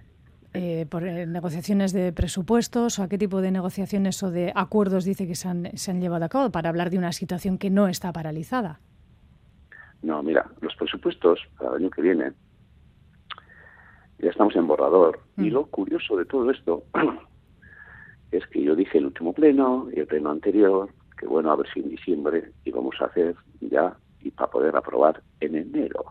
Eh, 0.53 0.85
por 0.89 1.07
eh, 1.07 1.25
negociaciones 1.25 1.93
de 1.93 2.11
presupuestos 2.11 2.99
o 2.99 3.03
a 3.03 3.07
qué 3.07 3.17
tipo 3.17 3.39
de 3.39 3.51
negociaciones 3.51 4.21
o 4.21 4.31
de 4.31 4.51
acuerdos 4.53 5.05
dice 5.05 5.25
que 5.25 5.35
se 5.35 5.47
han, 5.47 5.77
se 5.77 5.91
han 5.91 6.01
llevado 6.01 6.25
a 6.25 6.29
cabo 6.29 6.51
para 6.51 6.67
hablar 6.67 6.89
de 6.89 6.97
una 6.97 7.13
situación 7.13 7.57
que 7.57 7.69
no 7.69 7.87
está 7.87 8.11
paralizada. 8.11 8.81
No, 10.01 10.21
mira, 10.21 10.45
los 10.59 10.75
presupuestos 10.75 11.39
para 11.57 11.69
el 11.69 11.75
año 11.77 11.89
que 11.89 12.01
viene 12.01 12.33
ya 14.19 14.29
estamos 14.29 14.55
en 14.55 14.67
borrador 14.67 15.21
y 15.37 15.49
mm. 15.49 15.53
lo 15.53 15.65
curioso 15.67 16.17
de 16.17 16.25
todo 16.25 16.51
esto 16.51 16.83
es 18.31 18.45
que 18.47 18.61
yo 18.61 18.75
dije 18.75 18.97
el 18.97 19.05
último 19.05 19.33
pleno 19.33 19.87
y 19.93 19.99
el 19.99 20.07
pleno 20.07 20.31
anterior 20.31 20.89
que 21.17 21.27
bueno, 21.27 21.51
a 21.51 21.55
ver 21.55 21.67
si 21.71 21.79
en 21.79 21.89
diciembre 21.89 22.51
íbamos 22.65 22.95
a 22.99 23.05
hacer 23.05 23.35
ya 23.61 23.95
y 24.19 24.31
para 24.31 24.49
poder 24.49 24.75
aprobar 24.75 25.21
en 25.39 25.55
enero. 25.55 26.05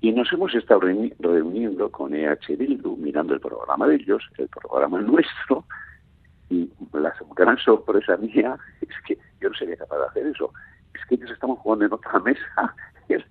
Y 0.00 0.12
nos 0.12 0.32
hemos 0.32 0.54
estado 0.54 0.80
reuniendo 0.80 1.90
con 1.90 2.14
EH 2.14 2.56
Bildu, 2.56 2.96
mirando 2.96 3.34
el 3.34 3.40
programa 3.40 3.86
de 3.86 3.96
ellos, 3.96 4.22
el 4.38 4.48
programa 4.48 5.00
nuestro, 5.00 5.64
y 6.50 6.70
la 6.92 7.12
gran 7.34 7.58
sorpresa 7.58 8.16
mía 8.18 8.56
es 8.80 8.94
que 9.06 9.18
yo 9.40 9.48
no 9.48 9.54
sería 9.56 9.76
capaz 9.76 9.98
de 9.98 10.06
hacer 10.06 10.26
eso. 10.26 10.52
Es 10.94 11.04
que 11.06 11.14
ellos 11.16 11.30
estamos 11.30 11.58
jugando 11.60 11.86
en 11.86 11.92
otra 11.92 12.20
mesa, 12.20 12.74
el, 13.08 13.24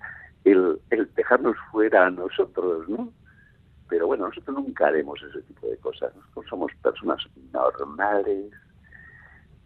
el, 0.44 0.80
el 0.90 1.14
dejarnos 1.16 1.56
fuera 1.72 2.08
a 2.08 2.10
nosotros, 2.10 2.90
¿no? 2.90 3.12
Pero 3.88 4.08
bueno, 4.08 4.28
nosotros 4.28 4.56
nunca 4.56 4.88
haremos 4.88 5.22
ese 5.22 5.42
tipo 5.44 5.68
de 5.68 5.78
cosas. 5.78 6.16
Nosotros 6.16 6.46
somos 6.50 6.72
personas 6.82 7.22
normales 7.54 8.52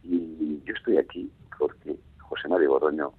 y 0.04 0.62
yo 0.66 0.74
estoy 0.74 0.98
aquí 0.98 1.32
porque 1.58 1.98
José 2.20 2.48
María 2.48 2.68
Bordoño 2.68 3.14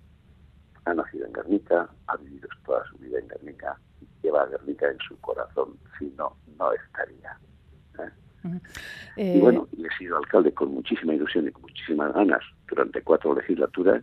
ha 0.84 0.94
nacido 0.94 1.26
en 1.26 1.32
Guernica, 1.32 1.88
ha 2.06 2.16
vivido 2.16 2.48
toda 2.64 2.84
su 2.86 2.96
vida 2.98 3.18
en 3.18 3.28
Guernica, 3.28 3.78
lleva 4.22 4.42
a 4.42 4.46
Guernica 4.46 4.88
en 4.88 4.98
su 4.98 5.18
corazón, 5.20 5.76
si 5.98 6.12
no, 6.16 6.36
no 6.58 6.72
estaría. 6.72 7.36
¿eh? 7.98 8.60
Y 9.16 9.22
eh, 9.22 9.40
bueno, 9.40 9.68
y 9.76 9.86
he 9.86 9.90
sido 9.98 10.16
alcalde 10.16 10.52
con 10.52 10.74
muchísima 10.74 11.14
ilusión 11.14 11.48
y 11.48 11.52
con 11.52 11.62
muchísimas 11.62 12.12
ganas 12.14 12.42
durante 12.68 13.02
cuatro 13.02 13.34
legislaturas, 13.34 14.02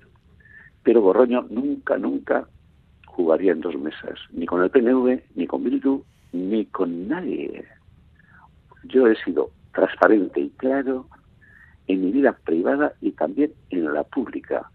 pero 0.83 1.01
Borroño 1.01 1.45
nunca, 1.49 1.97
nunca 1.97 2.47
jugaría 3.07 3.51
en 3.51 3.61
dos 3.61 3.75
mesas, 3.75 4.19
ni 4.31 4.45
con 4.45 4.61
el 4.61 4.69
PNV, 4.69 5.21
ni 5.35 5.47
con 5.47 5.63
Bildu, 5.63 6.03
ni 6.33 6.65
con 6.67 7.07
nadie. 7.07 7.65
Yo 8.83 9.07
he 9.07 9.15
sido 9.23 9.49
transparente 9.73 10.39
y 10.39 10.49
claro 10.51 11.07
en 11.87 12.01
mi 12.01 12.11
vida 12.11 12.33
privada 12.33 12.93
y 13.01 13.11
también 13.11 13.53
en 13.69 13.93
la 13.93 14.03
pública. 14.03 14.69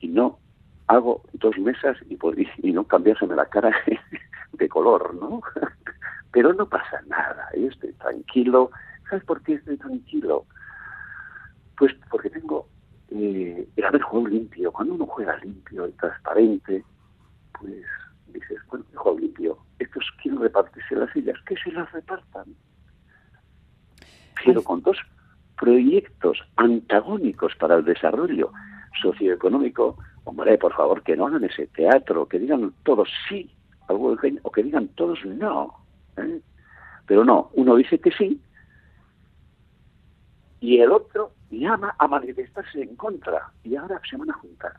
Y 0.00 0.08
no 0.08 0.38
hago 0.88 1.22
dos 1.32 1.56
mesas 1.58 1.96
y, 2.08 2.18
y 2.58 2.72
no 2.72 2.84
cambiárseme 2.84 3.34
la 3.34 3.46
cara 3.46 3.74
de 4.52 4.68
color, 4.68 5.14
¿no? 5.14 5.42
Pero 6.32 6.52
no 6.52 6.68
pasa 6.68 7.00
nada, 7.06 7.48
yo 7.56 7.68
estoy 7.68 7.92
tranquilo. 7.94 8.70
¿Sabes 9.08 9.24
por 9.24 9.42
qué 9.42 9.54
estoy 9.54 9.76
tranquilo? 9.78 10.44
Pues 11.78 11.94
porque 12.10 12.30
tengo 12.30 12.68
eh, 13.08 13.68
el 13.76 13.84
haber 13.84 14.02
jugado 14.02 14.28
limpio. 14.28 14.72
Cuando 14.72 14.94
uno 14.94 15.06
juega 15.06 15.36
limpio 15.38 15.86
y 15.86 15.92
transparente, 15.92 16.84
pues 17.58 17.84
dices, 18.28 18.58
bueno, 18.68 18.84
juego 18.94 19.18
limpio. 19.18 19.58
Estos 19.78 20.04
quieren 20.20 20.40
repartirse 20.40 20.96
las 20.96 21.10
sillas, 21.12 21.36
que 21.46 21.56
se 21.56 21.72
las 21.72 21.90
repartan. 21.92 22.54
Pero 24.44 24.62
con 24.62 24.82
dos 24.82 24.98
proyectos 25.58 26.38
antagónicos 26.56 27.54
para 27.56 27.76
el 27.76 27.84
desarrollo 27.84 28.52
socioeconómico, 29.00 29.96
hombre, 30.26 30.58
por 30.58 30.74
favor, 30.74 31.02
que 31.02 31.16
no 31.16 31.26
hagan 31.26 31.44
ese 31.44 31.66
teatro, 31.68 32.26
que 32.26 32.38
digan 32.38 32.74
todos 32.82 33.08
sí 33.28 33.50
o 33.88 34.50
que 34.52 34.62
digan 34.62 34.88
todos 34.88 35.24
no. 35.24 35.74
¿eh? 36.16 36.40
Pero 37.06 37.24
no, 37.24 37.50
uno 37.54 37.76
dice 37.76 37.98
que 38.00 38.10
sí 38.10 38.40
y 40.60 40.80
el 40.80 40.90
otro 40.90 41.32
llama 41.50 41.94
a 41.98 42.08
manifestarse 42.08 42.82
en 42.82 42.96
contra 42.96 43.52
y 43.62 43.76
ahora 43.76 44.00
se 44.08 44.16
van 44.16 44.30
a 44.30 44.34
juntar. 44.34 44.72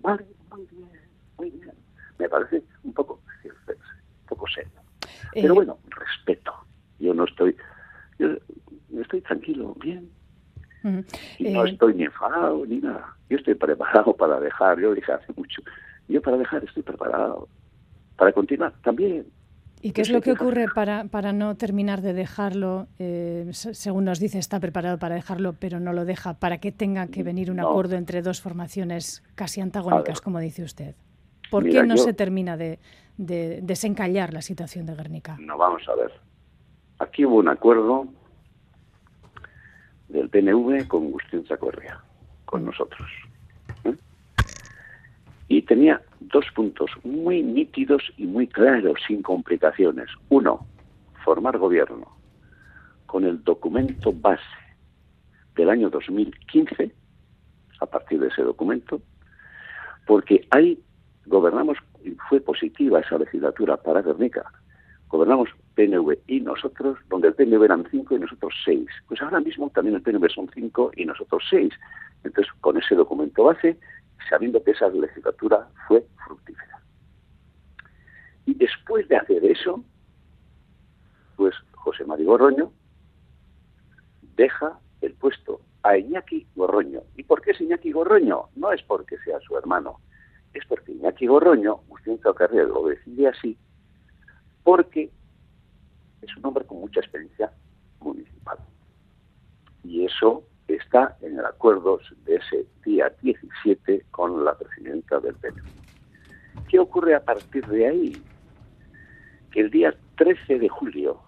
Vale, 0.00 0.26
muy 0.50 0.66
bien, 0.66 0.88
muy 1.36 1.50
bien. 1.50 1.72
Me 2.18 2.28
parece 2.28 2.64
un 2.82 2.92
poco, 2.92 3.20
un 3.44 4.26
poco 4.26 4.46
serio. 4.48 4.80
Pero 5.32 5.52
eh, 5.52 5.56
bueno, 5.56 5.78
respeto. 5.90 6.52
Yo 6.98 7.14
no 7.14 7.24
estoy, 7.24 7.54
yo 8.18 8.30
estoy 9.00 9.20
tranquilo, 9.20 9.76
bien, 9.80 10.10
y 11.37 11.37
no 11.52 11.64
estoy 11.64 11.94
ni 11.94 12.04
enfadado 12.04 12.64
ni 12.66 12.78
nada. 12.78 13.14
Yo 13.28 13.36
estoy 13.36 13.54
preparado 13.54 14.14
para 14.14 14.40
dejar, 14.40 14.78
yo 14.80 14.94
dije 14.94 15.12
hace 15.12 15.32
mucho. 15.36 15.62
Yo 16.08 16.22
para 16.22 16.36
dejar 16.36 16.64
estoy 16.64 16.82
preparado. 16.82 17.48
Para 18.16 18.32
continuar 18.32 18.72
también. 18.82 19.26
¿Y 19.80 19.92
qué 19.92 20.02
es 20.02 20.10
lo 20.10 20.20
que 20.20 20.32
ocurre 20.32 20.66
para, 20.74 21.04
para 21.04 21.32
no 21.32 21.56
terminar 21.56 22.02
de 22.02 22.12
dejarlo? 22.12 22.88
Eh, 22.98 23.48
según 23.52 24.04
nos 24.04 24.18
dice, 24.18 24.38
está 24.38 24.58
preparado 24.58 24.98
para 24.98 25.14
dejarlo, 25.14 25.52
pero 25.52 25.78
no 25.78 25.92
lo 25.92 26.04
deja, 26.04 26.34
para 26.34 26.58
que 26.58 26.72
tenga 26.72 27.06
que 27.06 27.22
venir 27.22 27.50
un 27.50 27.60
acuerdo 27.60 27.94
entre 27.94 28.22
dos 28.22 28.40
formaciones 28.40 29.22
casi 29.36 29.60
antagónicas, 29.60 30.20
como 30.20 30.40
dice 30.40 30.64
usted. 30.64 30.96
¿Por 31.50 31.64
qué 31.68 31.84
no 31.84 31.96
se 31.96 32.12
termina 32.12 32.56
de, 32.56 32.80
de 33.16 33.60
desencallar 33.62 34.34
la 34.34 34.42
situación 34.42 34.84
de 34.84 34.94
Guernica? 34.94 35.36
No, 35.40 35.56
vamos 35.56 35.82
a 35.88 35.94
ver. 35.94 36.12
Aquí 36.98 37.24
hubo 37.24 37.36
un 37.36 37.48
acuerdo 37.48 38.08
del 40.08 40.28
PNV 40.28 40.86
con 40.88 41.06
Agustín 41.06 41.44
Chacorrea, 41.44 42.00
con 42.44 42.64
nosotros. 42.64 43.08
¿eh? 43.84 43.94
Y 45.48 45.62
tenía 45.62 46.00
dos 46.20 46.46
puntos 46.54 46.90
muy 47.04 47.42
nítidos 47.42 48.02
y 48.16 48.26
muy 48.26 48.46
claros, 48.46 48.98
sin 49.06 49.22
complicaciones. 49.22 50.08
Uno, 50.28 50.66
formar 51.24 51.58
gobierno 51.58 52.16
con 53.06 53.24
el 53.24 53.42
documento 53.42 54.12
base 54.12 54.42
del 55.56 55.70
año 55.70 55.90
2015, 55.90 56.92
a 57.80 57.86
partir 57.86 58.20
de 58.20 58.28
ese 58.28 58.42
documento, 58.42 59.00
porque 60.06 60.46
ahí 60.50 60.80
gobernamos, 61.26 61.78
y 62.04 62.10
fue 62.28 62.40
positiva 62.40 63.00
esa 63.00 63.18
legislatura 63.18 63.76
para 63.76 64.02
Guernica, 64.02 64.52
gobernamos 65.08 65.48
PNV 65.74 66.18
y 66.26 66.40
nosotros, 66.40 66.98
donde 67.08 67.28
el 67.28 67.34
PNV 67.34 67.64
eran 67.64 67.86
cinco 67.90 68.16
y 68.16 68.18
nosotros 68.18 68.54
seis. 68.64 68.86
Pues 69.06 69.20
ahora 69.22 69.40
mismo 69.40 69.70
también 69.70 69.96
el 69.96 70.02
PNV 70.02 70.28
son 70.30 70.50
cinco 70.54 70.90
y 70.96 71.04
nosotros 71.04 71.42
seis. 71.48 71.72
Entonces, 72.24 72.52
con 72.60 72.76
ese 72.76 72.94
documento 72.94 73.44
base, 73.44 73.78
sabiendo 74.28 74.62
que 74.62 74.72
esa 74.72 74.88
legislatura 74.88 75.68
fue 75.86 76.04
fructífera. 76.26 76.80
Y 78.46 78.54
después 78.54 79.06
de 79.08 79.16
hacer 79.16 79.44
eso, 79.44 79.82
pues 81.36 81.54
José 81.72 82.04
María 82.04 82.26
Gorroño 82.26 82.72
deja 84.36 84.78
el 85.00 85.14
puesto 85.14 85.60
a 85.82 85.96
Iñaki 85.96 86.46
Gorroño. 86.56 87.02
¿Y 87.16 87.22
por 87.22 87.40
qué 87.40 87.52
es 87.52 87.60
Iñaki 87.60 87.92
Gorroño? 87.92 88.48
No 88.56 88.72
es 88.72 88.82
porque 88.82 89.16
sea 89.18 89.38
su 89.40 89.56
hermano, 89.56 90.00
es 90.54 90.64
porque 90.66 90.92
Iñaki 90.92 91.26
Gorroño, 91.26 91.80
Agustín 91.86 92.18
Carrera 92.18 92.64
lo 92.64 92.86
decide 92.86 93.28
así, 93.28 93.56
porque 94.62 95.10
es 96.22 96.36
un 96.36 96.46
hombre 96.46 96.64
con 96.64 96.80
mucha 96.80 97.00
experiencia 97.00 97.52
municipal. 98.00 98.58
Y 99.84 100.04
eso 100.04 100.44
está 100.66 101.16
en 101.22 101.38
el 101.38 101.44
acuerdo 101.44 102.00
de 102.24 102.36
ese 102.36 102.66
día 102.84 103.12
17 103.22 104.04
con 104.10 104.44
la 104.44 104.56
presidenta 104.56 105.18
del 105.20 105.34
PNV. 105.34 105.64
¿Qué 106.68 106.78
ocurre 106.78 107.14
a 107.14 107.24
partir 107.24 107.66
de 107.66 107.86
ahí? 107.86 108.22
Que 109.50 109.60
el 109.60 109.70
día 109.70 109.94
13 110.16 110.58
de 110.58 110.68
julio 110.68 111.20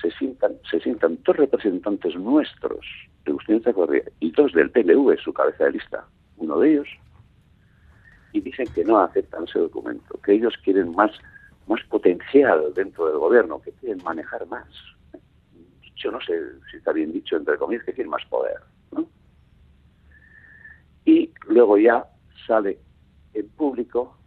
se 0.00 0.10
sientan, 0.12 0.52
se 0.70 0.80
sientan 0.80 1.18
dos 1.24 1.36
representantes 1.36 2.14
nuestros, 2.14 2.86
de 3.24 3.32
Justicia 3.32 3.72
Correa, 3.72 4.04
y 4.20 4.30
dos 4.30 4.52
del 4.52 4.70
PNV, 4.70 5.18
su 5.18 5.32
cabeza 5.32 5.64
de 5.64 5.72
lista, 5.72 6.06
uno 6.36 6.58
de 6.58 6.72
ellos, 6.72 6.88
y 8.32 8.40
dicen 8.40 8.66
que 8.74 8.84
no 8.84 9.00
aceptan 9.00 9.44
ese 9.44 9.58
documento, 9.58 10.18
que 10.22 10.32
ellos 10.32 10.54
quieren 10.64 10.92
más, 10.92 11.10
más 11.70 11.82
potencial 11.84 12.74
dentro 12.74 13.06
del 13.06 13.18
gobierno, 13.18 13.62
que 13.62 13.70
quieren 13.72 14.02
manejar 14.02 14.44
más. 14.48 14.66
Yo 15.94 16.10
no 16.10 16.20
sé 16.20 16.34
si 16.70 16.78
está 16.78 16.92
bien 16.92 17.12
dicho, 17.12 17.36
entre 17.36 17.56
comillas, 17.58 17.84
que 17.84 17.92
quieren 17.92 18.10
más 18.10 18.24
poder. 18.26 18.58
Y 21.04 21.32
luego 21.46 21.78
ya 21.78 22.04
sale 22.46 22.78
en 23.34 23.48
público, 23.50 24.18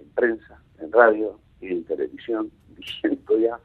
en 0.00 0.10
prensa, 0.10 0.60
en 0.80 0.90
radio 0.90 1.38
y 1.60 1.68
en 1.68 1.84
televisión, 1.84 2.50
diciendo 2.76 3.38
ya 3.38 3.58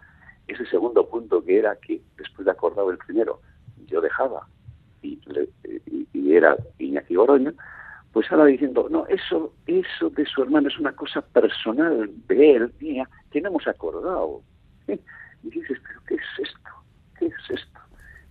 ese 0.47 0.65
segundo 0.67 1.07
punto 1.09 1.43
que 1.43 1.57
era 1.57 1.75
que 1.77 2.01
después 2.17 2.45
de 2.45 2.51
acordado 2.51 2.91
el 2.91 2.97
primero, 2.99 3.41
yo 3.87 3.99
dejaba 3.99 4.47
y, 5.01 5.19
y, 6.13 6.33
era 6.33 6.55
Iñaki 6.79 7.15
Oroño, 7.15 7.53
pues 8.13 8.31
ahora 8.31 8.45
diciendo, 8.45 8.87
no, 8.89 9.07
eso, 9.07 9.53
eso 9.65 10.09
de 10.11 10.25
su 10.25 10.43
hermano 10.43 10.67
es 10.67 10.77
una 10.77 10.95
cosa 10.95 11.21
personal 11.21 12.09
de 12.27 12.55
él, 12.55 12.73
mía, 12.79 13.09
que 13.31 13.41
no 13.41 13.49
hemos 13.49 13.67
acordado. 13.67 14.41
Y 15.45 15.49
dices, 15.49 15.77
pero 15.85 15.99
¿qué 16.07 16.15
es 16.15 16.47
esto? 16.47 16.69
¿Qué 17.19 17.25
es 17.25 17.49
esto? 17.49 17.79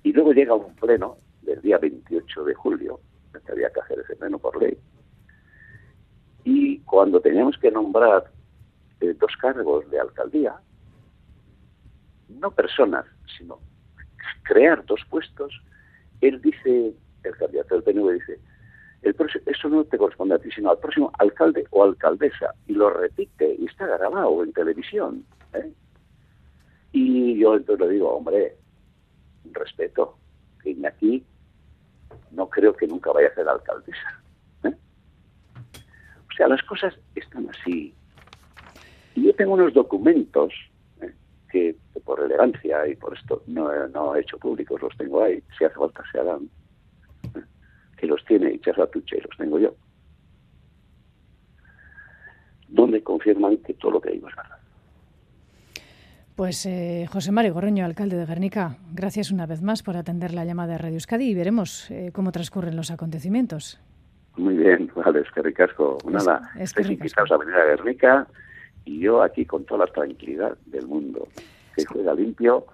Y 0.02 0.14
luego 0.14 0.32
llega 0.32 0.54
un 0.54 0.74
pleno 0.76 1.18
del 1.42 1.60
día 1.60 1.76
28 1.76 2.44
de 2.44 2.54
julio, 2.54 3.00
que 3.44 3.52
había 3.52 3.68
que 3.68 3.80
hacer 3.80 3.98
ese 3.98 4.16
pleno 4.16 4.38
por 4.38 4.58
ley, 4.62 4.78
y 6.44 6.78
cuando 6.80 7.20
teníamos 7.20 7.58
que 7.58 7.70
nombrar 7.70 8.24
eh, 9.00 9.14
dos 9.18 9.32
cargos 9.40 9.88
de 9.90 10.00
alcaldía, 10.00 10.54
no 12.28 12.50
personas, 12.50 13.04
sino 13.36 13.58
crear 14.42 14.84
dos 14.86 15.00
puestos, 15.10 15.52
él 16.20 16.40
dice, 16.40 16.94
el 17.24 17.36
candidato 17.36 17.74
del 17.74 17.84
PNV 17.84 18.12
dice, 18.12 18.40
el 19.02 19.16
eso 19.46 19.68
no 19.68 19.84
te 19.84 19.98
corresponde 19.98 20.36
a 20.36 20.38
ti, 20.38 20.48
sino 20.52 20.70
al 20.70 20.78
próximo 20.78 21.10
alcalde 21.18 21.66
o 21.70 21.82
alcaldesa. 21.82 22.54
Y 22.68 22.74
lo 22.74 22.88
repite 22.90 23.56
y 23.58 23.66
está 23.66 23.86
grabado 23.86 24.44
en 24.44 24.52
televisión. 24.52 25.24
¿eh? 25.54 25.72
Y 26.92 27.38
yo 27.38 27.56
entonces 27.56 27.86
le 27.86 27.92
digo, 27.94 28.14
hombre, 28.14 28.56
respeto, 29.50 30.16
que 30.62 30.76
aquí 30.86 31.24
no 32.30 32.48
creo 32.48 32.74
que 32.74 32.86
nunca 32.86 33.10
vaya 33.10 33.28
a 33.28 33.34
ser 33.34 33.48
alcaldesa. 33.48 34.22
¿eh? 34.64 34.74
O 36.30 36.34
sea, 36.36 36.46
las 36.46 36.62
cosas 36.62 36.94
están 37.16 37.48
así. 37.50 37.92
Y 39.16 39.24
yo 39.26 39.34
tengo 39.34 39.54
unos 39.54 39.74
documentos 39.74 40.52
¿eh? 41.00 41.12
que, 41.50 41.74
por 42.04 42.20
elegancia 42.20 42.86
y 42.86 42.94
por 42.94 43.18
esto 43.18 43.42
no, 43.48 43.68
no 43.88 44.14
he 44.14 44.20
hecho 44.20 44.38
públicos, 44.38 44.80
los 44.80 44.96
tengo 44.96 45.24
ahí, 45.24 45.42
si 45.58 45.64
hace 45.64 45.74
falta 45.74 46.04
se 46.12 46.20
harán 46.20 46.48
que 48.02 48.08
los 48.08 48.24
tiene 48.24 48.58
la 48.76 48.86
Tuche 48.88 49.16
y 49.16 49.20
los 49.20 49.36
tengo 49.38 49.60
yo, 49.60 49.76
donde 52.66 53.00
confirman 53.00 53.58
que 53.58 53.74
todo 53.74 53.92
lo 53.92 54.00
que 54.00 54.10
digo 54.10 54.28
es 54.28 54.34
verdad. 54.34 54.58
Pues 56.34 56.66
eh, 56.66 57.06
José 57.12 57.30
Mario 57.30 57.54
Gorreño, 57.54 57.84
alcalde 57.84 58.16
de 58.16 58.26
Guernica, 58.26 58.78
gracias 58.92 59.30
una 59.30 59.46
vez 59.46 59.62
más 59.62 59.84
por 59.84 59.96
atender 59.96 60.34
la 60.34 60.44
llamada 60.44 60.72
de 60.72 60.78
Radio 60.78 60.94
Euskadi 60.94 61.30
y 61.30 61.34
veremos 61.34 61.88
eh, 61.92 62.10
cómo 62.12 62.32
transcurren 62.32 62.74
los 62.74 62.90
acontecimientos. 62.90 63.78
Muy 64.36 64.56
bien, 64.56 64.90
vale, 64.96 65.20
es 65.20 65.30
que 65.30 65.40
ricasco. 65.40 65.98
Nada, 66.04 66.50
es 66.58 66.72
que 66.72 66.82
invitados 66.82 67.30
a 67.30 67.36
venir 67.36 67.54
a 67.54 67.66
Guernica 67.66 68.26
y 68.84 68.98
yo 68.98 69.22
aquí 69.22 69.46
con 69.46 69.64
toda 69.64 69.86
la 69.86 69.92
tranquilidad 69.92 70.58
del 70.66 70.88
mundo. 70.88 71.28
Que 71.76 71.84
juega 71.84 72.14
limpio, 72.14 72.66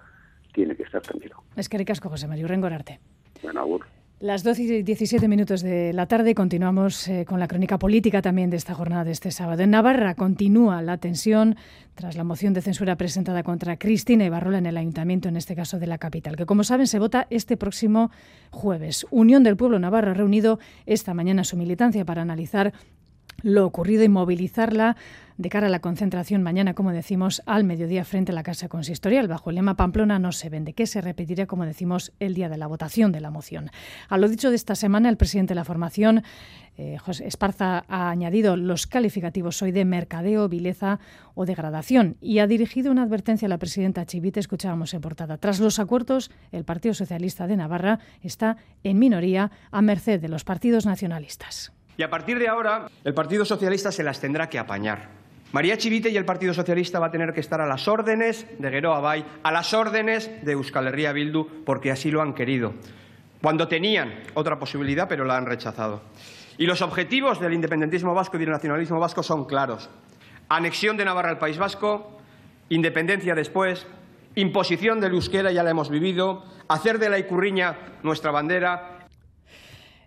tiene 0.54 0.74
que 0.74 0.84
estar 0.84 1.02
tranquilo. 1.02 1.42
Es 1.54 1.68
que 1.68 1.76
ricasco, 1.76 2.08
José 2.08 2.26
Mario, 2.28 2.48
rengorarte. 2.48 2.98
Bueno, 3.42 3.60
agur. 3.60 3.97
Las 4.20 4.42
12 4.42 4.62
y 4.62 4.82
17 4.82 5.28
minutos 5.28 5.62
de 5.62 5.92
la 5.92 6.06
tarde 6.06 6.34
continuamos 6.34 7.06
eh, 7.06 7.24
con 7.24 7.38
la 7.38 7.46
crónica 7.46 7.78
política 7.78 8.20
también 8.20 8.50
de 8.50 8.56
esta 8.56 8.74
jornada 8.74 9.04
de 9.04 9.12
este 9.12 9.30
sábado. 9.30 9.62
En 9.62 9.70
Navarra 9.70 10.16
continúa 10.16 10.82
la 10.82 10.98
tensión 10.98 11.54
tras 11.94 12.16
la 12.16 12.24
moción 12.24 12.52
de 12.52 12.60
censura 12.60 12.96
presentada 12.96 13.44
contra 13.44 13.76
Cristina 13.76 14.24
Ibarrola 14.24 14.58
en 14.58 14.66
el 14.66 14.76
ayuntamiento, 14.76 15.28
en 15.28 15.36
este 15.36 15.54
caso 15.54 15.78
de 15.78 15.86
la 15.86 15.98
capital, 15.98 16.34
que 16.34 16.46
como 16.46 16.64
saben 16.64 16.88
se 16.88 16.98
vota 16.98 17.28
este 17.30 17.56
próximo 17.56 18.10
jueves. 18.50 19.06
Unión 19.12 19.44
del 19.44 19.56
Pueblo 19.56 19.78
Navarra 19.78 20.10
ha 20.10 20.14
reunido 20.14 20.58
esta 20.84 21.14
mañana 21.14 21.44
su 21.44 21.56
militancia 21.56 22.04
para 22.04 22.22
analizar 22.22 22.72
lo 23.42 23.66
ocurrido 23.66 24.02
y 24.04 24.08
movilizarla 24.08 24.96
de 25.36 25.48
cara 25.50 25.68
a 25.68 25.70
la 25.70 25.78
concentración 25.78 26.42
mañana, 26.42 26.74
como 26.74 26.90
decimos, 26.90 27.42
al 27.46 27.62
mediodía 27.62 28.04
frente 28.04 28.32
a 28.32 28.34
la 28.34 28.42
Casa 28.42 28.68
Consistorial. 28.68 29.28
Bajo 29.28 29.50
el 29.50 29.56
lema 29.56 29.76
Pamplona 29.76 30.18
no 30.18 30.32
se 30.32 30.48
vende, 30.48 30.72
que 30.72 30.88
se 30.88 31.00
repetirá, 31.00 31.46
como 31.46 31.64
decimos, 31.64 32.12
el 32.18 32.34
día 32.34 32.48
de 32.48 32.56
la 32.56 32.66
votación 32.66 33.12
de 33.12 33.20
la 33.20 33.30
moción. 33.30 33.70
A 34.08 34.18
lo 34.18 34.28
dicho 34.28 34.50
de 34.50 34.56
esta 34.56 34.74
semana, 34.74 35.08
el 35.08 35.16
presidente 35.16 35.52
de 35.52 35.54
la 35.54 35.64
formación, 35.64 36.24
eh, 36.76 36.98
José 36.98 37.28
Esparza, 37.28 37.84
ha 37.86 38.10
añadido 38.10 38.56
los 38.56 38.88
calificativos 38.88 39.62
hoy 39.62 39.70
de 39.70 39.84
mercadeo, 39.84 40.48
vileza 40.48 40.98
o 41.34 41.46
degradación 41.46 42.16
y 42.20 42.40
ha 42.40 42.48
dirigido 42.48 42.90
una 42.90 43.04
advertencia 43.04 43.46
a 43.46 43.48
la 43.48 43.58
presidenta 43.58 44.04
Chivite, 44.06 44.40
escuchábamos 44.40 44.92
en 44.92 45.00
portada. 45.00 45.38
Tras 45.38 45.60
los 45.60 45.78
acuerdos, 45.78 46.32
el 46.50 46.64
Partido 46.64 46.94
Socialista 46.94 47.46
de 47.46 47.56
Navarra 47.56 48.00
está 48.22 48.56
en 48.82 48.98
minoría 48.98 49.52
a 49.70 49.82
merced 49.82 50.20
de 50.20 50.28
los 50.28 50.42
partidos 50.42 50.84
nacionalistas. 50.84 51.77
Y 51.98 52.04
a 52.04 52.10
partir 52.10 52.38
de 52.38 52.46
ahora, 52.46 52.88
el 53.02 53.12
Partido 53.12 53.44
Socialista 53.44 53.90
se 53.90 54.04
las 54.04 54.20
tendrá 54.20 54.48
que 54.48 54.60
apañar. 54.60 55.08
María 55.50 55.76
Chivite 55.76 56.10
y 56.10 56.16
el 56.16 56.24
Partido 56.24 56.54
Socialista 56.54 57.00
va 57.00 57.06
a 57.06 57.10
tener 57.10 57.32
que 57.34 57.40
estar 57.40 57.60
a 57.60 57.66
las 57.66 57.88
órdenes 57.88 58.46
de 58.56 58.70
Geroa 58.70 59.00
Bay, 59.00 59.24
a 59.42 59.50
las 59.50 59.74
órdenes 59.74 60.30
de 60.44 60.52
Euskal 60.52 60.86
Herria 60.86 61.12
Bildu, 61.12 61.64
porque 61.64 61.90
así 61.90 62.12
lo 62.12 62.22
han 62.22 62.34
querido. 62.34 62.74
Cuando 63.42 63.66
tenían 63.66 64.14
otra 64.34 64.60
posibilidad, 64.60 65.08
pero 65.08 65.24
la 65.24 65.36
han 65.36 65.46
rechazado. 65.46 66.02
Y 66.56 66.66
los 66.66 66.82
objetivos 66.82 67.40
del 67.40 67.54
independentismo 67.54 68.14
vasco 68.14 68.36
y 68.36 68.40
del 68.40 68.50
nacionalismo 68.50 69.00
vasco 69.00 69.24
son 69.24 69.46
claros. 69.46 69.90
Anexión 70.48 70.96
de 70.96 71.04
Navarra 71.04 71.30
al 71.30 71.38
País 71.38 71.58
Vasco, 71.58 72.20
independencia 72.68 73.34
después, 73.34 73.88
imposición 74.36 75.00
del 75.00 75.14
euskera, 75.14 75.50
ya 75.50 75.64
la 75.64 75.70
hemos 75.70 75.90
vivido, 75.90 76.44
hacer 76.68 77.00
de 77.00 77.10
la 77.10 77.18
Icurriña 77.18 77.76
nuestra 78.04 78.30
bandera 78.30 78.97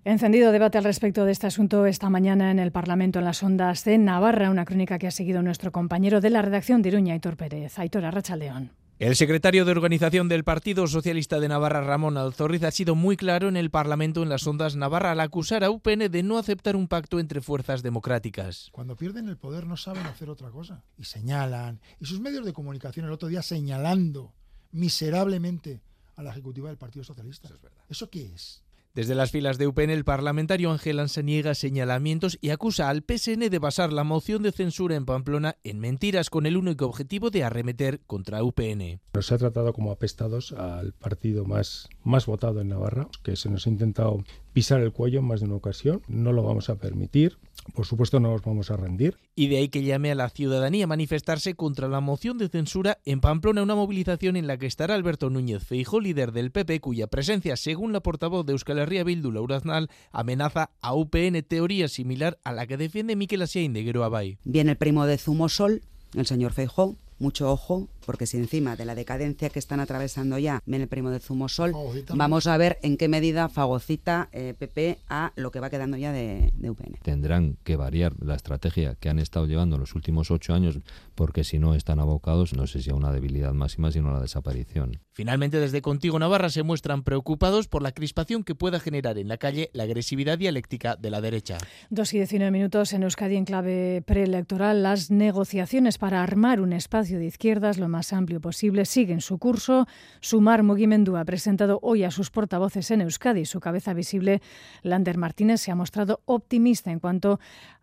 Encendido 0.03 0.51
debate 0.51 0.79
al 0.79 0.83
respecto 0.83 1.25
de 1.25 1.31
este 1.31 1.45
asunto 1.45 1.85
esta 1.85 2.09
mañana 2.09 2.49
en 2.49 2.57
el 2.57 2.71
Parlamento 2.71 3.19
en 3.19 3.25
las 3.25 3.43
ondas 3.43 3.83
de 3.83 3.99
Navarra, 3.99 4.49
una 4.49 4.65
crónica 4.65 4.97
que 4.97 5.05
ha 5.05 5.11
seguido 5.11 5.43
nuestro 5.43 5.71
compañero 5.71 6.21
de 6.21 6.31
la 6.31 6.41
redacción 6.41 6.81
de 6.81 6.89
Iruña, 6.89 7.13
Aitor 7.13 7.37
Pérez. 7.37 7.77
Aitor 7.77 8.05
Arrachaldeón. 8.05 8.71
El 8.97 9.15
secretario 9.15 9.63
de 9.63 9.71
organización 9.71 10.27
del 10.27 10.43
Partido 10.43 10.87
Socialista 10.87 11.39
de 11.39 11.47
Navarra, 11.49 11.81
Ramón 11.81 12.17
Alzorriz, 12.17 12.63
ha 12.63 12.71
sido 12.71 12.95
muy 12.95 13.15
claro 13.15 13.47
en 13.47 13.57
el 13.57 13.69
Parlamento 13.69 14.23
en 14.23 14.29
las 14.29 14.47
ondas 14.47 14.75
Navarra 14.75 15.11
al 15.11 15.19
acusar 15.19 15.63
a 15.63 15.69
UPN 15.69 16.09
de 16.09 16.23
no 16.23 16.39
aceptar 16.39 16.75
un 16.75 16.87
pacto 16.87 17.19
entre 17.19 17.41
fuerzas 17.41 17.83
democráticas. 17.83 18.69
Cuando 18.71 18.95
pierden 18.95 19.29
el 19.29 19.37
poder 19.37 19.67
no 19.67 19.77
saben 19.77 20.07
hacer 20.07 20.31
otra 20.31 20.49
cosa 20.49 20.83
y 20.97 21.03
señalan. 21.03 21.79
Y 21.99 22.05
sus 22.05 22.19
medios 22.19 22.43
de 22.43 22.53
comunicación 22.53 23.05
el 23.05 23.11
otro 23.11 23.27
día 23.27 23.43
señalando 23.43 24.33
miserablemente 24.71 25.79
a 26.15 26.23
la 26.23 26.31
ejecutiva 26.31 26.69
del 26.69 26.77
Partido 26.77 27.03
Socialista. 27.03 27.47
Eso, 27.47 27.55
es 27.55 27.61
verdad. 27.61 27.83
¿Eso 27.87 28.09
qué 28.09 28.33
es? 28.33 28.63
Desde 28.93 29.15
las 29.15 29.31
filas 29.31 29.57
de 29.57 29.67
UPN, 29.67 29.89
el 29.89 30.03
parlamentario 30.03 30.69
Ángel 30.69 30.99
Ansa 30.99 31.21
niega 31.21 31.55
señalamientos 31.55 32.37
y 32.41 32.49
acusa 32.49 32.89
al 32.89 33.03
PSN 33.07 33.49
de 33.49 33.57
basar 33.57 33.93
la 33.93 34.03
moción 34.03 34.43
de 34.43 34.51
censura 34.51 34.97
en 34.97 35.05
Pamplona 35.05 35.55
en 35.63 35.79
mentiras 35.79 36.29
con 36.29 36.45
el 36.45 36.57
único 36.57 36.87
objetivo 36.87 37.29
de 37.29 37.45
arremeter 37.45 38.01
contra 38.05 38.43
UPN. 38.43 38.99
Nos 39.13 39.31
ha 39.31 39.37
tratado 39.37 39.71
como 39.71 39.93
apestados 39.93 40.51
al 40.51 40.91
partido 40.91 41.45
más, 41.45 41.87
más 42.03 42.25
votado 42.25 42.59
en 42.59 42.67
Navarra, 42.67 43.07
que 43.23 43.37
se 43.37 43.49
nos 43.49 43.65
ha 43.65 43.69
intentado 43.69 44.25
pisar 44.51 44.81
el 44.81 44.91
cuello 44.91 45.19
en 45.19 45.25
más 45.25 45.39
de 45.39 45.45
una 45.45 45.55
ocasión. 45.55 46.01
No 46.09 46.33
lo 46.33 46.43
vamos 46.43 46.69
a 46.69 46.75
permitir. 46.75 47.37
Por 47.73 47.85
supuesto, 47.85 48.19
no 48.19 48.31
nos 48.31 48.41
vamos 48.41 48.71
a 48.71 48.77
rendir. 48.77 49.17
Y 49.35 49.47
de 49.47 49.57
ahí 49.57 49.69
que 49.69 49.83
llame 49.83 50.11
a 50.11 50.15
la 50.15 50.29
ciudadanía 50.29 50.85
a 50.85 50.87
manifestarse 50.87 51.55
contra 51.55 51.87
la 51.87 52.01
moción 52.01 52.37
de 52.37 52.49
censura 52.49 52.99
en 53.05 53.21
Pamplona, 53.21 53.63
una 53.63 53.75
movilización 53.75 54.35
en 54.35 54.47
la 54.47 54.57
que 54.57 54.65
estará 54.65 54.95
Alberto 54.95 55.29
Núñez 55.29 55.63
Feijo, 55.63 55.99
líder 55.99 56.31
del 56.31 56.51
PP, 56.51 56.81
cuya 56.81 57.07
presencia, 57.07 57.55
según 57.55 57.93
la 57.93 58.01
portavoz 58.01 58.45
de 58.45 58.53
Euskal 58.53 58.79
Herria 58.79 59.03
Bildu, 59.03 59.31
Laura 59.31 59.57
Aznal, 59.57 59.89
amenaza 60.11 60.71
a 60.81 60.93
UPN, 60.95 61.43
teoría 61.47 61.87
similar 61.87 62.39
a 62.43 62.51
la 62.51 62.67
que 62.67 62.77
defiende 62.77 63.15
Miquel 63.15 63.41
Asiain 63.41 63.73
de 63.73 63.83
Gueroabay. 63.83 64.37
Viene 64.43 64.71
el 64.71 64.77
primo 64.77 65.05
de 65.05 65.17
Zumosol, 65.17 65.81
el 66.15 66.25
señor 66.25 66.53
Feijo, 66.53 66.95
mucho 67.19 67.51
ojo, 67.51 67.87
porque 68.05 68.25
si 68.25 68.37
encima 68.37 68.75
de 68.75 68.85
la 68.85 68.95
decadencia 68.95 69.49
que 69.49 69.59
están 69.59 69.79
atravesando 69.79 70.37
ya 70.37 70.61
ven 70.65 70.81
el 70.81 70.87
primo 70.87 71.09
de 71.09 71.19
Zumosol, 71.19 71.73
vamos 72.13 72.47
a 72.47 72.57
ver 72.57 72.79
en 72.81 72.97
qué 72.97 73.07
medida 73.07 73.49
fagocita 73.49 74.29
PP 74.31 74.89
eh, 74.89 74.97
a 75.09 75.33
lo 75.35 75.51
que 75.51 75.59
va 75.59 75.69
quedando 75.69 75.97
ya 75.97 76.11
de, 76.11 76.51
de 76.55 76.69
UPN. 76.69 76.99
Tendrán 77.01 77.57
que 77.63 77.75
variar 77.75 78.13
la 78.21 78.35
estrategia 78.35 78.95
que 78.95 79.09
han 79.09 79.19
estado 79.19 79.45
llevando 79.45 79.75
en 79.75 79.81
los 79.81 79.95
últimos 79.95 80.31
ocho 80.31 80.53
años, 80.53 80.79
porque 81.15 81.43
si 81.43 81.59
no 81.59 81.75
están 81.75 81.99
abocados, 81.99 82.53
no 82.53 82.67
sé 82.67 82.81
si 82.81 82.89
a 82.89 82.95
una 82.95 83.11
debilidad 83.11 83.53
máxima, 83.53 83.91
sino 83.91 84.09
a 84.09 84.13
la 84.13 84.21
desaparición. 84.21 84.99
Finalmente, 85.13 85.59
desde 85.59 85.81
Contigo 85.81 86.19
Navarra 86.19 86.49
se 86.49 86.63
muestran 86.63 87.03
preocupados 87.03 87.67
por 87.67 87.81
la 87.81 87.91
crispación 87.91 88.43
que 88.43 88.55
pueda 88.55 88.79
generar 88.79 89.17
en 89.17 89.27
la 89.27 89.37
calle 89.37 89.69
la 89.73 89.83
agresividad 89.83 90.37
dialéctica 90.37 90.95
de 90.95 91.09
la 91.09 91.21
derecha. 91.21 91.57
Dos 91.89 92.13
y 92.13 92.17
diecinueve 92.17 92.51
minutos 92.51 92.93
en 92.93 93.03
Euskadi 93.03 93.35
en 93.35 93.45
clave 93.45 94.03
preelectoral. 94.05 94.83
Las 94.83 95.11
negociaciones 95.11 95.97
para 95.97 96.23
armar 96.23 96.61
un 96.61 96.73
espacio 96.73 97.19
de 97.19 97.25
izquierdas 97.25 97.77
lo 97.77 97.87
más 97.91 98.13
amplio 98.13 98.41
posible 98.41 98.85
siguen 98.85 99.21
su 99.21 99.37
curso. 99.37 99.85
Sumar 100.19 100.63
Mugimendu 100.63 101.15
ha 101.17 101.25
presentado 101.25 101.77
hoy 101.83 102.03
a 102.03 102.09
sus 102.09 102.31
portavoces 102.31 102.89
en 102.89 103.01
Euskadi. 103.01 103.45
Su 103.45 103.59
cabeza 103.59 103.93
visible, 103.93 104.41
Lander 104.81 105.17
Martínez, 105.17 105.61
se 105.61 105.71
ha 105.71 105.75
mostrado 105.75 106.21
optimista 106.25 106.91
en 106.91 106.99
cuanto 106.99 107.39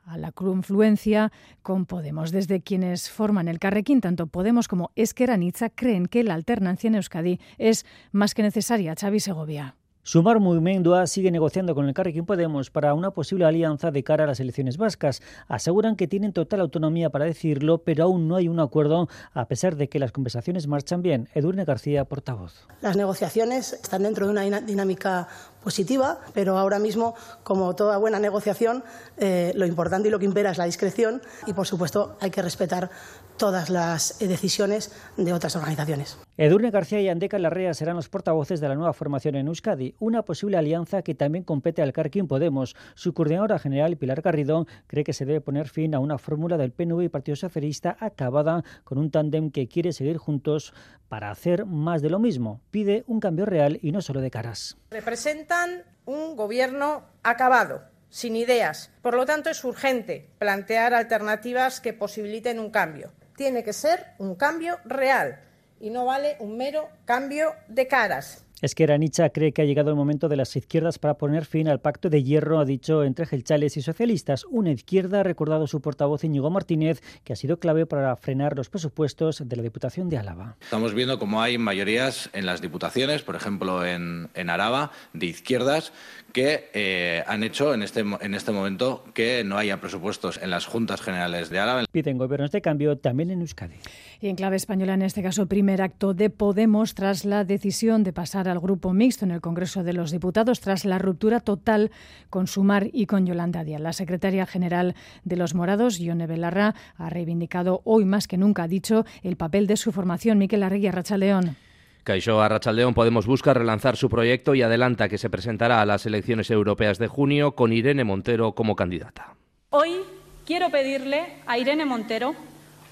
a 0.07 0.19
la 0.19 0.33
confluencia 0.33 1.31
con 1.63 1.87
Podemos. 1.87 2.33
Desde 2.33 2.61
quienes 2.61 3.11
forman 3.11 3.47
el 3.47 3.61
Carrequín, 3.61 4.01
tanto 4.01 4.27
Podemos 4.27 4.67
como 4.67 4.91
Esquerra 4.97 5.39
creen 5.75 6.07
que 6.07 6.25
la 6.25 6.35
alternancia 6.35 6.89
en 6.89 6.97
Euskadi 6.97 7.39
es 7.59 7.87
más 8.11 8.35
que 8.35 8.43
necesaria. 8.43 8.95
Xavi 8.99 9.21
Segovia. 9.21 9.78
Sumar 10.09 10.41
Mugimendua 10.41 11.07
sigue 11.07 11.31
negociando 11.31 11.75
con 11.75 11.87
el 11.87 11.93
Carrequín 11.93 12.25
Podemos 12.25 12.71
para 12.71 12.95
una 12.95 13.11
posible 13.11 13.45
alianza 13.45 13.91
de 13.91 14.03
cara 14.03 14.25
a 14.25 14.27
las 14.27 14.41
elecciones 14.41 14.79
vascas. 14.79 15.21
Aseguran 15.49 15.97
que 15.97 16.09
tienen 16.09 16.33
total 16.33 16.63
autonomía 16.63 17.11
para 17.11 17.27
decirlo, 17.27 17.83
pero 17.83 18.05
aún 18.05 18.27
no 18.27 18.37
hay 18.37 18.49
un 18.49 18.59
acuerdo, 18.59 19.07
a 19.35 19.45
pesar 19.49 19.77
de 19.77 19.91
que 19.91 19.99
las 19.99 20.11
conversaciones 20.11 20.67
marchan 20.67 21.03
bien. 21.03 21.29
Edurne 21.35 21.67
García, 21.67 22.07
portavoz. 22.07 22.55
Las 22.81 22.97
negociaciones 22.97 23.75
están 23.75 24.03
dentro 24.03 24.25
de 24.25 24.33
una 24.33 24.61
dinámica 24.63 25.29
positiva, 25.63 26.21
pero 26.33 26.57
ahora 26.57 26.79
mismo, 26.79 27.15
como 27.43 27.77
toda 27.77 27.99
buena 27.99 28.19
negociación, 28.19 28.85
eh, 29.19 29.53
lo 29.57 29.67
importante 29.67 30.09
y 30.09 30.11
lo 30.11 30.19
que 30.19 30.25
impera 30.25 30.53
es 30.53 30.57
la 30.57 30.65
discreción 30.65 31.21
y, 31.47 31.53
por 31.53 31.67
supuesto, 31.67 32.17
hay 32.23 32.31
que 32.31 32.41
respetar 32.41 32.89
todas 33.37 33.69
las 33.69 34.23
eh, 34.23 34.27
decisiones 34.27 34.91
de 35.19 35.35
otras 35.35 35.55
organizaciones. 35.55 36.17
Edurne 36.41 36.71
García 36.71 37.01
y 37.01 37.09
Andeca 37.09 37.37
Larrea 37.37 37.75
serán 37.75 37.97
los 37.97 38.09
portavoces 38.09 38.61
de 38.61 38.69
la 38.69 38.77
nueva 38.77 38.93
formación 38.93 39.35
en 39.35 39.49
Euskadi, 39.49 39.97
una 39.99 40.23
posible 40.23 40.57
alianza 40.57 41.03
que 41.03 41.17
también 41.17 41.43
compete 41.43 41.83
al 41.83 41.93
Carquín 41.93 42.29
Podemos. 42.29 42.77
Su 42.95 43.13
coordinadora 43.13 43.59
general, 43.59 43.97
Pilar 43.97 44.23
Garrido, 44.23 44.69
cree 44.87 45.03
que 45.03 45.13
se 45.13 45.25
debe 45.25 45.41
poner 45.41 45.69
fin 45.69 45.97
a 45.97 45.99
una 45.99 46.17
fórmula 46.17 46.57
del 46.57 46.71
PNV 46.71 47.03
y 47.03 47.09
Partido 47.09 47.35
Socialista 47.35 47.97
acabada 47.99 48.63
con 48.85 48.99
un 48.99 49.11
tándem 49.11 49.51
que 49.51 49.67
quiere 49.67 49.93
seguir 49.93 50.17
juntos 50.17 50.73
para 51.09 51.33
hacer 51.33 51.67
más 51.67 52.03
de 52.03 52.11
lo 52.11 52.21
mismo. 52.21 52.61
Pide 52.71 53.03
un 53.09 53.19
cambio 53.19 53.45
real 53.45 53.81
y 53.83 53.91
no 53.91 54.01
solo 54.01 54.21
de 54.21 54.31
caras. 54.31 54.77
Representan 54.93 55.83
un 56.05 56.37
gobierno 56.37 57.03
acabado 57.25 57.83
sin 58.11 58.37
ideas. 58.37 58.93
Por 59.03 59.15
lo 59.15 59.27
tanto, 59.27 59.51
es 59.51 59.65
urgente 59.65 60.31
plantear 60.39 60.95
alternativas 60.95 61.81
que 61.81 61.95
posibiliten 61.95 62.61
un 62.61 62.71
cambio 62.71 63.11
tiene 63.39 63.63
que 63.63 63.73
ser 63.73 64.05
un 64.19 64.35
cambio 64.35 64.81
real 64.85 65.41
y 65.81 65.91
no 65.91 66.05
vale 66.05 66.37
un 66.41 66.57
mero 66.57 66.89
cambio 67.05 67.55
de 67.69 67.87
caras. 67.87 68.45
Esquerra 68.61 68.99
Nicha 68.99 69.31
cree 69.31 69.53
que 69.53 69.63
ha 69.63 69.65
llegado 69.65 69.91
el 69.91 69.97
momento 69.97 70.29
de 70.29 70.37
las 70.37 70.57
izquierdas 70.57 70.99
para 70.99 71.15
poner 71.15 71.45
fin 71.45 71.69
al 71.69 71.81
pacto 71.81 72.11
de 72.11 72.25
hierro, 72.25 72.59
ha 72.59 72.65
dicho, 72.65 73.05
entre 73.05 73.25
gelchales 73.25 73.77
y 73.77 73.83
socialistas. 73.83 74.45
Una 74.51 74.73
izquierda, 74.73 75.21
ha 75.21 75.23
recordado 75.23 75.69
su 75.69 75.81
portavoz 75.81 76.25
Íñigo 76.25 76.51
Martínez, 76.51 77.01
que 77.23 77.33
ha 77.33 77.37
sido 77.37 77.61
clave 77.61 77.87
para 77.87 78.17
frenar 78.17 78.57
los 78.57 78.69
presupuestos 78.69 79.49
de 79.49 79.57
la 79.57 79.63
Diputación 79.63 80.09
de 80.09 80.19
Álava. 80.19 80.57
Estamos 80.61 80.93
viendo 80.93 81.21
cómo 81.21 81.41
hay 81.41 81.57
mayorías 81.57 82.31
en 82.33 82.47
las 82.47 82.61
diputaciones, 82.61 83.23
por 83.23 83.37
ejemplo 83.37 83.87
en, 83.87 84.29
en 84.35 84.51
Araba, 84.51 84.91
de 85.13 85.27
izquierdas, 85.27 85.93
que 86.33 86.71
eh, 86.75 87.23
han 87.27 87.45
hecho 87.45 87.75
en 87.75 87.83
este, 87.83 88.01
en 88.01 88.35
este 88.35 88.51
momento 88.51 89.05
que 89.15 89.45
no 89.45 89.57
haya 89.57 89.81
presupuestos 89.81 90.39
en 90.43 90.51
las 90.51 90.67
juntas 90.67 91.01
generales 91.01 91.49
de 91.49 91.61
Álava. 91.61 91.85
Piden 91.91 92.19
gobiernos 92.19 92.51
de 92.51 92.61
cambio 92.61 92.99
también 92.99 93.31
en 93.31 93.41
Euskadi. 93.41 93.77
Y 94.21 94.29
en 94.29 94.37
clave 94.37 94.57
española, 94.57 94.95
en 94.95 95.03
este 95.03 95.23
caso, 95.23 95.47
primer 95.47 95.81
acto 95.81 96.13
de 96.13 96.29
Podemos 96.29 96.95
tras 96.95 97.25
la 97.25 97.45
decisión 97.45 98.03
de 98.03 98.13
pasar 98.13 98.48
al 98.49 98.61
grupo 98.61 98.93
mixto 98.93 99.25
en 99.25 99.31
el 99.31 99.41
Congreso 99.41 99.83
de 99.83 99.93
los 99.93 100.11
Diputados, 100.11 100.61
tras 100.61 100.85
la 100.85 100.99
ruptura 100.99 101.41
total 101.41 101.91
con 102.31 102.47
Sumar 102.47 102.89
y 102.93 103.07
con 103.07 103.27
Yolanda 103.27 103.65
Díaz. 103.65 103.81
La 103.81 103.93
secretaria 103.93 104.47
general 104.47 104.95
de 105.25 105.37
los 105.37 105.55
Morados, 105.55 105.99
Ione 105.99 106.27
Belarra, 106.27 106.75
ha 106.97 107.11
reivindicado 107.11 107.83
hoy 107.85 108.05
más 108.05 108.29
que 108.29 108.39
nunca, 108.39 108.65
ha 108.65 108.69
dicho, 108.69 109.05
el 109.23 109.37
papel 109.37 109.67
de 109.67 109.77
su 109.77 109.93
formación. 109.93 110.39
Miquel 110.39 110.63
Arregui, 110.63 110.91
León. 111.17 111.57
Caixó 112.05 112.41
Arrachaldeón 112.41 112.95
Podemos 112.95 113.27
busca 113.27 113.53
relanzar 113.53 113.97
su 113.97 114.09
proyecto 114.09 114.55
y 114.55 114.63
adelanta 114.63 115.11
que 115.11 115.19
se 115.19 115.29
presentará 115.29 115.83
a 115.83 115.87
las 115.87 116.07
elecciones 116.07 116.51
europeas 116.51 116.99
de 116.99 117.07
junio 117.07 117.53
con 117.53 117.73
Irene 117.73 118.05
Montero 118.05 118.55
como 118.55 118.77
candidata. 118.77 119.35
Hoy 119.71 119.99
quiero 120.47 120.71
pedirle 120.71 121.43
a 121.47 121.59
Irene 121.59 121.85
Montero, 121.85 122.35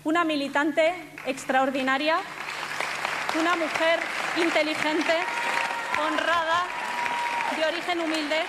una 0.04 0.24
militante 0.24 0.92
extraordinaria, 1.26 2.18
una 3.40 3.56
mujer 3.56 4.00
inteligente, 4.36 5.14
honrada, 5.98 6.64
de 7.56 7.64
origen 7.64 8.00
humilde, 8.00 8.42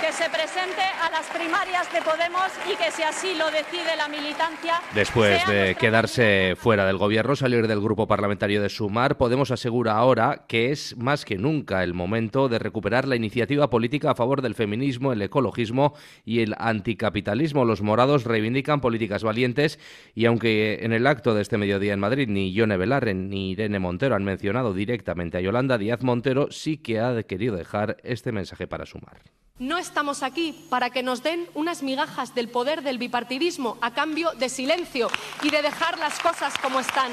que 0.00 0.12
se 0.12 0.30
presente 0.30 0.80
a 1.02 1.10
las 1.10 1.26
primarias 1.26 1.92
de 1.92 2.00
Podemos 2.00 2.48
y 2.66 2.74
que 2.76 2.90
si 2.90 3.02
así 3.02 3.34
lo 3.34 3.50
decide 3.50 3.96
la 3.98 4.08
militancia. 4.08 4.80
Después 4.94 5.46
de 5.46 5.74
quedarse 5.78 6.54
fuera 6.56 6.86
del 6.86 6.96
gobierno, 6.96 7.36
salir 7.36 7.68
del 7.68 7.80
grupo 7.80 8.06
parlamentario 8.06 8.62
de 8.62 8.70
Sumar, 8.70 9.18
Podemos 9.18 9.50
asegura 9.50 9.98
ahora 9.98 10.46
que 10.48 10.70
es 10.70 10.96
más 10.96 11.26
que 11.26 11.36
nunca 11.36 11.84
el 11.84 11.92
momento 11.92 12.48
de 12.48 12.58
recuperar 12.58 13.06
la 13.06 13.16
iniciativa 13.16 13.68
política 13.68 14.12
a 14.12 14.14
favor 14.14 14.40
del 14.40 14.54
feminismo, 14.54 15.12
el 15.12 15.20
ecologismo 15.20 15.94
y 16.24 16.40
el 16.40 16.54
anticapitalismo. 16.56 17.66
Los 17.66 17.82
morados 17.82 18.24
reivindican 18.24 18.80
políticas 18.80 19.22
valientes 19.22 19.78
y 20.14 20.24
aunque 20.24 20.78
en 20.82 20.94
el 20.94 21.06
acto 21.06 21.34
de 21.34 21.42
este 21.42 21.58
mediodía 21.58 21.92
en 21.92 22.00
Madrid 22.00 22.26
ni 22.26 22.54
Yone 22.54 22.78
Belarren 22.78 23.28
ni 23.28 23.50
Irene 23.50 23.78
Montero 23.78 24.14
han 24.14 24.24
mencionado 24.24 24.72
directamente 24.72 25.36
a 25.36 25.40
Yolanda 25.42 25.76
Díaz 25.76 26.02
Montero, 26.02 26.50
sí 26.50 26.78
que 26.78 27.00
ha 27.00 27.22
querido 27.24 27.56
dejar 27.56 27.98
este 28.02 28.32
mensaje 28.32 28.66
para 28.66 28.86
Sumar. 28.86 29.20
No 29.60 29.76
estamos 29.76 30.22
aquí 30.22 30.54
para 30.70 30.88
que 30.88 31.02
nos 31.02 31.22
den 31.22 31.46
unas 31.52 31.82
migajas 31.82 32.34
del 32.34 32.48
poder 32.48 32.82
del 32.82 32.96
bipartidismo 32.96 33.76
a 33.82 33.92
cambio 33.92 34.32
de 34.32 34.48
silencio 34.48 35.08
y 35.42 35.50
de 35.50 35.60
dejar 35.60 35.98
las 35.98 36.18
cosas 36.18 36.54
como 36.62 36.80
están. 36.80 37.12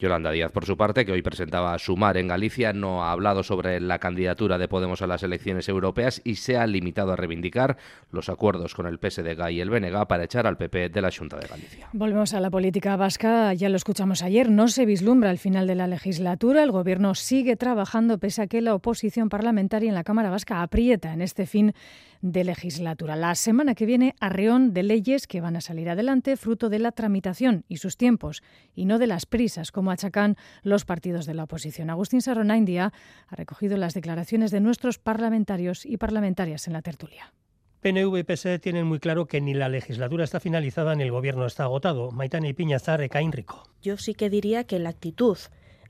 Yolanda 0.00 0.30
Díaz, 0.30 0.50
por 0.50 0.64
su 0.64 0.76
parte, 0.76 1.04
que 1.04 1.12
hoy 1.12 1.22
presentaba 1.22 1.78
Sumar 1.78 2.16
en 2.16 2.28
Galicia, 2.28 2.72
no 2.72 3.04
ha 3.04 3.12
hablado 3.12 3.42
sobre 3.42 3.80
la 3.80 3.98
candidatura 3.98 4.58
de 4.58 4.66
Podemos 4.66 5.02
a 5.02 5.06
las 5.06 5.22
elecciones 5.22 5.68
europeas 5.68 6.22
y 6.24 6.36
se 6.36 6.56
ha 6.56 6.66
limitado 6.66 7.12
a 7.12 7.16
reivindicar 7.16 7.76
los 8.10 8.28
acuerdos 8.28 8.74
con 8.74 8.86
el 8.86 8.98
PSDG 8.98 9.50
y 9.50 9.60
el 9.60 9.70
BNG 9.70 10.06
para 10.08 10.24
echar 10.24 10.46
al 10.46 10.56
PP 10.56 10.88
de 10.88 11.02
la 11.02 11.10
Junta 11.10 11.38
de 11.38 11.46
Galicia. 11.46 11.88
Volvemos 11.92 12.32
a 12.32 12.40
la 12.40 12.50
política 12.50 12.96
vasca, 12.96 13.52
ya 13.52 13.68
lo 13.68 13.76
escuchamos 13.76 14.22
ayer, 14.22 14.50
no 14.50 14.68
se 14.68 14.86
vislumbra 14.86 15.30
el 15.30 15.38
final 15.38 15.66
de 15.66 15.74
la 15.74 15.86
legislatura, 15.86 16.62
el 16.62 16.72
Gobierno 16.72 17.14
sigue 17.14 17.56
trabajando 17.56 18.18
pese 18.18 18.42
a 18.42 18.46
que 18.46 18.62
la 18.62 18.74
oposición 18.74 19.28
parlamentaria 19.28 19.88
en 19.88 19.94
la 19.94 20.04
Cámara 20.04 20.30
Vasca 20.30 20.62
aprieta 20.62 21.12
en 21.12 21.20
este 21.20 21.46
fin 21.46 21.74
de 22.22 22.44
legislatura. 22.44 23.16
La 23.16 23.34
semana 23.34 23.74
que 23.74 23.86
viene, 23.86 24.14
arreón 24.20 24.72
de 24.72 24.82
leyes 24.82 25.26
que 25.26 25.40
van 25.40 25.56
a 25.56 25.60
salir 25.60 25.88
adelante 25.88 26.36
fruto 26.36 26.68
de 26.68 26.78
la 26.78 26.92
tramitación 26.92 27.64
y 27.68 27.78
sus 27.78 27.96
tiempos, 27.96 28.42
y 28.74 28.84
no 28.84 28.98
de 28.98 29.06
las 29.06 29.26
prisas, 29.26 29.72
como 29.72 29.90
achacan 29.90 30.36
los 30.62 30.84
partidos 30.84 31.26
de 31.26 31.34
la 31.34 31.44
oposición. 31.44 31.90
Agustín 31.90 32.22
Sarona 32.22 32.56
India 32.56 32.92
ha 33.28 33.36
recogido 33.36 33.76
las 33.76 33.94
declaraciones 33.94 34.50
de 34.50 34.60
nuestros 34.60 34.98
parlamentarios 34.98 35.86
y 35.86 35.96
parlamentarias 35.96 36.66
en 36.66 36.74
la 36.74 36.82
tertulia. 36.82 37.32
PNV 37.80 38.18
y 38.18 38.22
PSE 38.24 38.58
tienen 38.58 38.86
muy 38.86 38.98
claro 38.98 39.26
que 39.26 39.40
ni 39.40 39.54
la 39.54 39.70
legislatura 39.70 40.24
está 40.24 40.38
finalizada 40.38 40.94
ni 40.94 41.02
el 41.02 41.10
gobierno 41.10 41.46
está 41.46 41.64
agotado. 41.64 42.10
Maitane 42.10 42.50
y 42.50 42.52
Piñazar 42.52 43.00
recaen 43.00 43.32
rico. 43.32 43.62
Yo 43.80 43.96
sí 43.96 44.12
que 44.12 44.28
diría 44.28 44.64
que 44.64 44.78
la 44.78 44.90
actitud 44.90 45.38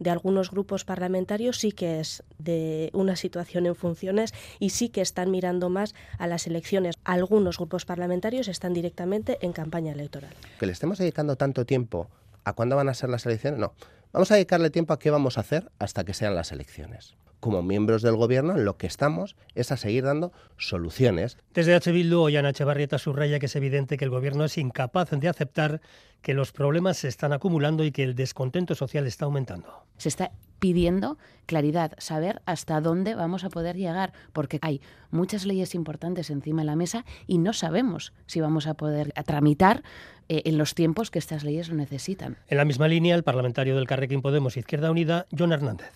de 0.01 0.11
algunos 0.11 0.51
grupos 0.51 0.85
parlamentarios 0.85 1.59
sí 1.59 1.71
que 1.71 2.01
es 2.01 2.25
de 2.39 2.91
una 2.93 3.15
situación 3.15 3.67
en 3.67 3.77
funciones 3.77 4.35
y 4.59 4.71
sí 4.71 4.89
que 4.89 5.03
están 5.03 5.31
mirando 5.31 5.69
más 5.69 5.95
a 6.19 6.27
las 6.27 6.49
elecciones. 6.49 6.97
Algunos 7.05 7.59
grupos 7.59 7.85
parlamentarios 7.85 8.49
están 8.49 8.73
directamente 8.73 9.39
en 9.43 9.53
campaña 9.53 9.93
electoral. 9.93 10.33
Que 10.59 10.67
le 10.67 10.73
estemos 10.73 10.99
dedicando 10.99 11.37
tanto 11.37 11.65
tiempo 11.65 12.09
a 12.45 12.55
cuándo 12.55 12.75
van 12.75 12.89
a 12.89 12.95
ser 12.95 13.11
las 13.11 13.27
elecciones, 13.27 13.61
no. 13.61 13.75
Vamos 14.13 14.31
a 14.31 14.35
dedicarle 14.35 14.71
tiempo 14.71 14.93
a 14.93 14.99
qué 14.99 15.11
vamos 15.11 15.39
a 15.39 15.43
hacer 15.43 15.71
hasta 15.79 16.05
que 16.05 16.15
sean 16.15 16.35
las 16.35 16.53
elecciones 16.53 17.17
como 17.41 17.63
miembros 17.63 18.03
del 18.03 18.17
gobierno, 18.17 18.55
en 18.57 18.65
lo 18.65 18.77
que 18.77 18.87
estamos 18.87 19.35
es 19.55 19.73
a 19.73 19.77
seguir 19.77 20.05
dando 20.05 20.33
soluciones. 20.59 21.39
Desde 21.55 21.75
H. 21.75 21.91
Bildu, 21.91 22.21
Ollana 22.21 22.51
Echevarrieta 22.51 22.99
subraya 22.99 23.39
que 23.39 23.47
es 23.47 23.57
evidente 23.57 23.97
que 23.97 24.05
el 24.05 24.11
gobierno 24.11 24.45
es 24.45 24.59
incapaz 24.59 25.11
de 25.11 25.29
aceptar 25.29 25.81
que 26.23 26.35
los 26.35 26.53
problemas 26.53 26.99
se 26.99 27.09
están 27.09 27.33
acumulando 27.33 27.83
y 27.83 27.93
que 27.93 28.03
el 28.03 28.15
descontento 28.15 28.75
social 28.75 29.07
está 29.07 29.25
aumentando. 29.25 29.85
Se 29.97 30.11
está 30.11 30.33
pidiendo 30.61 31.19
claridad, 31.47 31.95
saber 31.99 32.43
hasta 32.47 32.81
dónde 32.81 33.17
vamos 33.17 33.43
a 33.43 33.49
poder 33.49 33.77
llegar, 33.77 34.13
porque 34.33 34.61
hay 34.63 34.81
muchas 35.11 35.45
leyes 35.45 35.75
importantes 35.75 36.31
encima 36.31 36.63
de 36.63 36.67
la 36.67 36.77
mesa 36.77 37.05
y 37.27 37.39
no 37.39 37.53
sabemos 37.53 38.13
si 38.27 38.41
vamos 38.41 38.69
a 38.69 38.75
poder 38.75 39.13
tramitar 39.27 39.83
eh, 40.29 40.43
en 40.45 40.59
los 40.59 40.77
tiempos 40.77 41.11
que 41.11 41.19
estas 41.19 41.43
leyes 41.43 41.69
lo 41.69 41.75
necesitan. 41.75 42.37
En 42.47 42.59
la 42.59 42.65
misma 42.65 42.87
línea, 42.87 43.17
el 43.17 43.25
parlamentario 43.25 43.75
del 43.75 43.89
Carrequín 43.89 44.23
Podemos 44.23 44.57
Izquierda 44.57 44.91
Unida, 44.93 45.27
John 45.37 45.53
Hernández. 45.53 45.91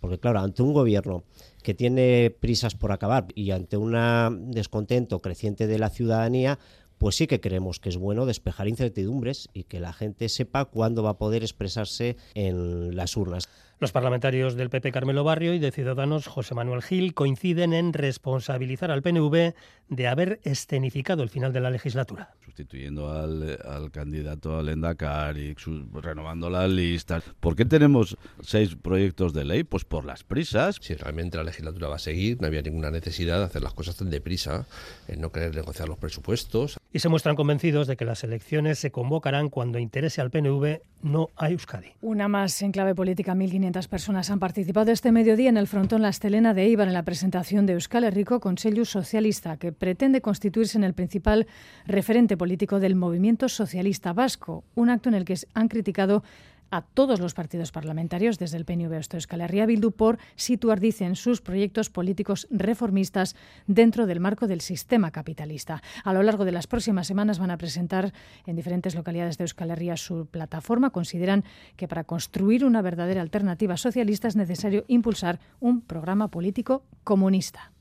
Porque 0.00 0.18
claro, 0.18 0.40
ante 0.40 0.62
un 0.62 0.74
gobierno 0.74 1.24
que 1.62 1.74
tiene 1.74 2.30
prisas 2.38 2.74
por 2.74 2.92
acabar 2.92 3.26
y 3.34 3.50
ante 3.50 3.76
un 3.76 4.50
descontento 4.50 5.20
creciente 5.20 5.66
de 5.66 5.78
la 5.78 5.90
ciudadanía, 5.90 6.58
pues 6.98 7.16
sí 7.16 7.26
que 7.26 7.40
creemos 7.40 7.80
que 7.80 7.88
es 7.88 7.96
bueno 7.96 8.26
despejar 8.26 8.68
incertidumbres 8.68 9.48
y 9.52 9.64
que 9.64 9.80
la 9.80 9.92
gente 9.92 10.28
sepa 10.28 10.66
cuándo 10.66 11.02
va 11.02 11.10
a 11.10 11.18
poder 11.18 11.42
expresarse 11.42 12.16
en 12.34 12.96
las 12.96 13.16
urnas. 13.16 13.48
Los 13.80 13.92
parlamentarios 13.92 14.56
del 14.56 14.70
PP 14.70 14.90
Carmelo 14.90 15.22
Barrio 15.22 15.54
y 15.54 15.60
de 15.60 15.70
Ciudadanos 15.70 16.26
José 16.26 16.52
Manuel 16.52 16.82
Gil 16.82 17.14
coinciden 17.14 17.72
en 17.72 17.92
responsabilizar 17.92 18.90
al 18.90 19.02
PNV 19.02 19.54
de 19.88 20.08
haber 20.08 20.40
escenificado 20.42 21.22
el 21.22 21.30
final 21.30 21.52
de 21.52 21.60
la 21.60 21.70
legislatura. 21.70 22.34
Sustituyendo 22.44 23.12
al, 23.12 23.90
candidato 23.92 24.58
al 24.58 24.68
Endacari, 24.68 25.54
renovando 25.92 26.50
las 26.50 26.68
listas. 26.68 27.22
¿Por 27.38 27.54
qué 27.54 27.64
tenemos 27.64 28.16
seis 28.40 28.74
proyectos 28.74 29.32
de 29.32 29.44
ley? 29.44 29.62
Pues 29.62 29.84
por 29.84 30.04
las 30.04 30.24
prisas. 30.24 30.78
Si 30.80 30.94
realmente 30.94 31.36
la 31.36 31.44
legislatura 31.44 31.86
va 31.86 31.96
a 31.96 32.00
seguir, 32.00 32.40
no 32.40 32.48
había 32.48 32.62
ninguna 32.62 32.90
necesidad 32.90 33.38
de 33.38 33.44
hacer 33.44 33.62
las 33.62 33.74
cosas 33.74 33.96
tan 33.96 34.10
deprisa, 34.10 34.66
en 35.06 35.20
no 35.20 35.30
querer 35.30 35.54
negociar 35.54 35.88
los 35.88 35.98
presupuestos. 35.98 36.78
Y 36.92 36.98
se 36.98 37.08
muestran 37.08 37.36
convencidos 37.36 37.86
de 37.86 37.96
que 37.96 38.04
las 38.04 38.24
elecciones 38.24 38.80
se 38.80 38.90
convocarán 38.90 39.50
cuando 39.50 39.78
interese 39.78 40.20
al 40.20 40.30
PNV, 40.30 40.80
no 41.02 41.28
a 41.36 41.50
Euskadi. 41.50 41.92
Una 42.00 42.26
más 42.26 42.60
en 42.62 42.72
clave 42.72 42.94
política, 42.96 43.36
1500 43.36 43.67
personas 43.88 44.30
han 44.30 44.38
participado 44.38 44.90
este 44.90 45.12
mediodía 45.12 45.50
en 45.50 45.56
el 45.56 45.66
frontón 45.66 46.02
La 46.02 46.08
Estelena 46.08 46.54
de 46.54 46.62
Eibar 46.62 46.88
en 46.88 46.94
la 46.94 47.02
presentación 47.02 47.66
de 47.66 47.74
Euskal 47.74 48.04
Herriko 48.04 48.40
Consello 48.40 48.84
Socialista, 48.84 49.58
que 49.58 49.72
pretende 49.72 50.20
constituirse 50.20 50.78
en 50.78 50.84
el 50.84 50.94
principal 50.94 51.46
referente 51.86 52.36
político 52.36 52.80
del 52.80 52.94
movimiento 52.94 53.48
socialista 53.48 54.12
vasco, 54.12 54.64
un 54.74 54.90
acto 54.90 55.10
en 55.10 55.14
el 55.16 55.24
que 55.24 55.36
han 55.54 55.68
criticado 55.68 56.22
a 56.70 56.82
todos 56.82 57.20
los 57.20 57.34
partidos 57.34 57.72
parlamentarios, 57.72 58.38
desde 58.38 58.56
el 58.56 58.64
PNV 58.64 58.94
hasta 58.94 59.16
Euskal 59.16 59.40
Herria 59.40 59.66
Bildu, 59.66 59.92
por 59.92 60.18
situar, 60.36 60.80
dicen, 60.80 61.16
sus 61.16 61.40
proyectos 61.40 61.90
políticos 61.90 62.46
reformistas 62.50 63.36
dentro 63.66 64.06
del 64.06 64.20
marco 64.20 64.46
del 64.46 64.60
sistema 64.60 65.10
capitalista. 65.10 65.82
A 66.04 66.12
lo 66.12 66.22
largo 66.22 66.44
de 66.44 66.52
las 66.52 66.66
próximas 66.66 67.06
semanas 67.06 67.38
van 67.38 67.50
a 67.50 67.58
presentar 67.58 68.12
en 68.46 68.56
diferentes 68.56 68.94
localidades 68.94 69.38
de 69.38 69.44
Euskal 69.44 69.70
Herria 69.70 69.96
su 69.96 70.26
plataforma. 70.26 70.90
Consideran 70.90 71.44
que 71.76 71.88
para 71.88 72.04
construir 72.04 72.64
una 72.64 72.82
verdadera 72.82 73.22
alternativa 73.22 73.76
socialista 73.76 74.28
es 74.28 74.36
necesario 74.36 74.84
impulsar 74.88 75.40
un 75.60 75.80
programa 75.80 76.28
político 76.28 76.82
comunista. 77.04 77.72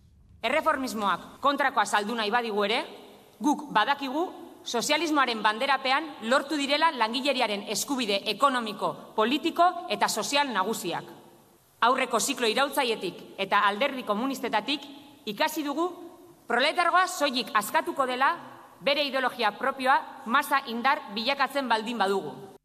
Erreformismoak 0.42 1.40
kontrakoa 1.42 1.86
saldu 1.86 2.16
nahi 2.16 2.30
badigu 2.30 2.64
ere, 2.64 2.84
guk 3.40 3.72
badakigu 3.74 4.47
sozialismoaren 4.68 5.40
banderapean 5.42 6.10
lortu 6.28 6.58
direla 6.60 6.92
langileriaren 6.92 7.64
eskubide 7.72 8.20
ekonomiko, 8.28 9.14
politiko 9.16 9.64
eta 9.90 10.10
sozial 10.12 10.52
nagusiak. 10.52 11.06
Aurreko 11.88 12.20
ziklo 12.20 12.50
irautzaietik 12.52 13.40
eta 13.40 13.64
alderdi 13.70 14.04
komunistetatik 14.04 14.84
ikasi 15.26 15.64
dugu 15.64 15.88
proletargoa 16.48 17.08
soilik 17.08 17.54
askatuko 17.56 18.06
dela 18.06 18.34
bere 18.82 19.08
ideologia 19.08 19.54
propioa 19.56 20.24
masa 20.26 20.62
indar 20.68 21.00
bilakatzen 21.16 21.70
baldin 21.70 21.98
badugu. 21.98 22.57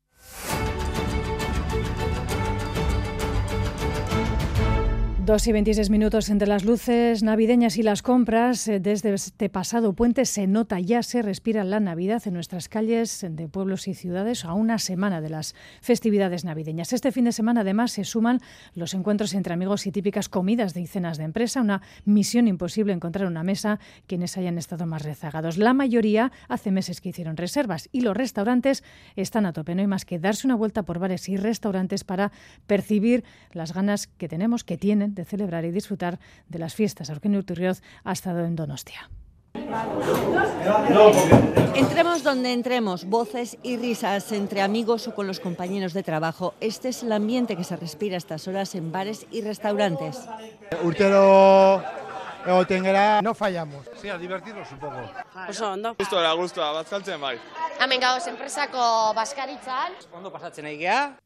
Dos 5.25 5.47
y 5.47 5.53
26 5.53 5.89
minutos 5.89 6.31
entre 6.31 6.49
las 6.49 6.65
luces 6.65 7.23
navideñas 7.23 7.77
y 7.77 7.85
las 7.85 8.03
compras. 8.03 8.67
Eh, 8.67 8.81
desde 8.81 9.15
este 9.15 9.49
pasado 9.49 9.93
puente 9.93 10.25
se 10.25 10.49
nota, 10.49 10.81
ya 10.81 11.05
se 11.05 11.23
respira 11.23 11.63
la 11.63 11.79
Navidad 11.79 12.21
en 12.27 12.35
nuestras 12.35 12.69
calles 12.69 13.25
de 13.31 13.47
pueblos 13.47 13.87
y 13.87 13.95
ciudades 13.95 14.45
a 14.45 14.53
una 14.53 14.81
semana 14.81 15.21
de 15.21 15.31
las 15.31 15.55
festividades 15.81 16.45
navideñas. 16.45 16.93
Este 16.93 17.13
fin 17.13 17.27
de 17.27 17.31
semana 17.31 17.61
además 17.61 17.93
se 17.93 18.03
suman 18.03 18.41
los 18.75 18.95
encuentros 18.95 19.33
entre 19.35 19.55
amigos 19.55 19.87
y 19.87 19.93
típicas 19.93 20.29
comidas 20.29 20.75
de 20.75 20.85
cenas 20.89 21.19
de 21.19 21.25
empresa. 21.25 21.61
Una 21.61 21.83
misión 22.05 22.49
imposible 22.49 22.93
encontrar 22.93 23.29
una 23.29 23.45
mesa 23.45 23.79
quienes 24.09 24.37
hayan 24.37 24.59
estado 24.59 24.87
más 24.87 25.03
rezagados. 25.03 25.57
La 25.57 25.73
mayoría 25.73 26.33
hace 26.49 26.73
meses 26.73 27.01
que 27.01 27.11
hicieron 27.11 27.37
reservas 27.37 27.89
y 27.93 28.01
los 28.01 28.17
restaurantes 28.17 28.83
están 29.15 29.47
a 29.47 29.53
tope. 29.53 29.77
No 29.77 29.83
hay 29.83 29.87
más 29.87 30.05
que 30.05 30.19
darse 30.19 30.49
una 30.49 30.57
vuelta 30.57 30.83
por 30.83 30.99
bares 30.99 31.29
y 31.29 31.37
restaurantes 31.37 32.03
para 32.03 32.33
percibir 32.67 33.23
las 33.53 33.73
ganas 33.73 34.09
que 34.09 34.27
tenemos, 34.27 34.65
que 34.65 34.77
tienen 34.77 35.12
de 35.15 35.25
celebrar 35.25 35.65
y 35.65 35.71
disfrutar 35.71 36.19
de 36.49 36.59
las 36.59 36.75
fiestas. 36.75 37.11
Eugenio 37.11 37.39
Urturrioz 37.39 37.83
ha 38.05 38.13
estado 38.13 38.45
en 38.45 38.57
Donostia. 38.57 39.09
Entremos 41.75 42.23
donde 42.23 42.53
entremos, 42.53 43.05
voces 43.05 43.59
y 43.63 43.77
risas 43.77 44.33
entre 44.33 44.63
amigos 44.63 45.09
o 45.09 45.15
con 45.15 45.27
los 45.27 45.41
compañeros 45.41 45.93
de 45.93 46.03
trabajo. 46.03 46.55
Este 46.61 46.89
es 46.89 47.03
el 47.03 47.13
ambiente 47.13 47.57
que 47.57 47.65
se 47.65 47.77
respira 47.77 48.15
a 48.15 48.19
estas 48.19 48.49
horas 48.49 48.75
en 48.75 48.93
bares 48.93 49.27
y 49.31 49.43
restaurantes. 49.43 50.21
Urtero 50.83 51.83
no 53.23 53.35
fallamos. 53.35 53.87
Sí, 54.01 54.09
a 54.09 54.19
divertirnos 54.19 54.71
un 54.73 54.79
poco. 54.79 54.97
Oso 55.49 55.73
ondo. 55.73 55.95
Gusto 55.99 56.19
era 56.19 56.33
gusto, 56.33 56.61
bazkaltzen 56.61 57.21
bai. 57.21 57.39
Hemen 57.81 58.01
gauz 58.01 58.27
enpresako 58.27 59.15
baskaritzan. 59.15 59.93
Ondo 60.13 60.33
pasatzen 60.33 60.65
nahi 60.65 61.22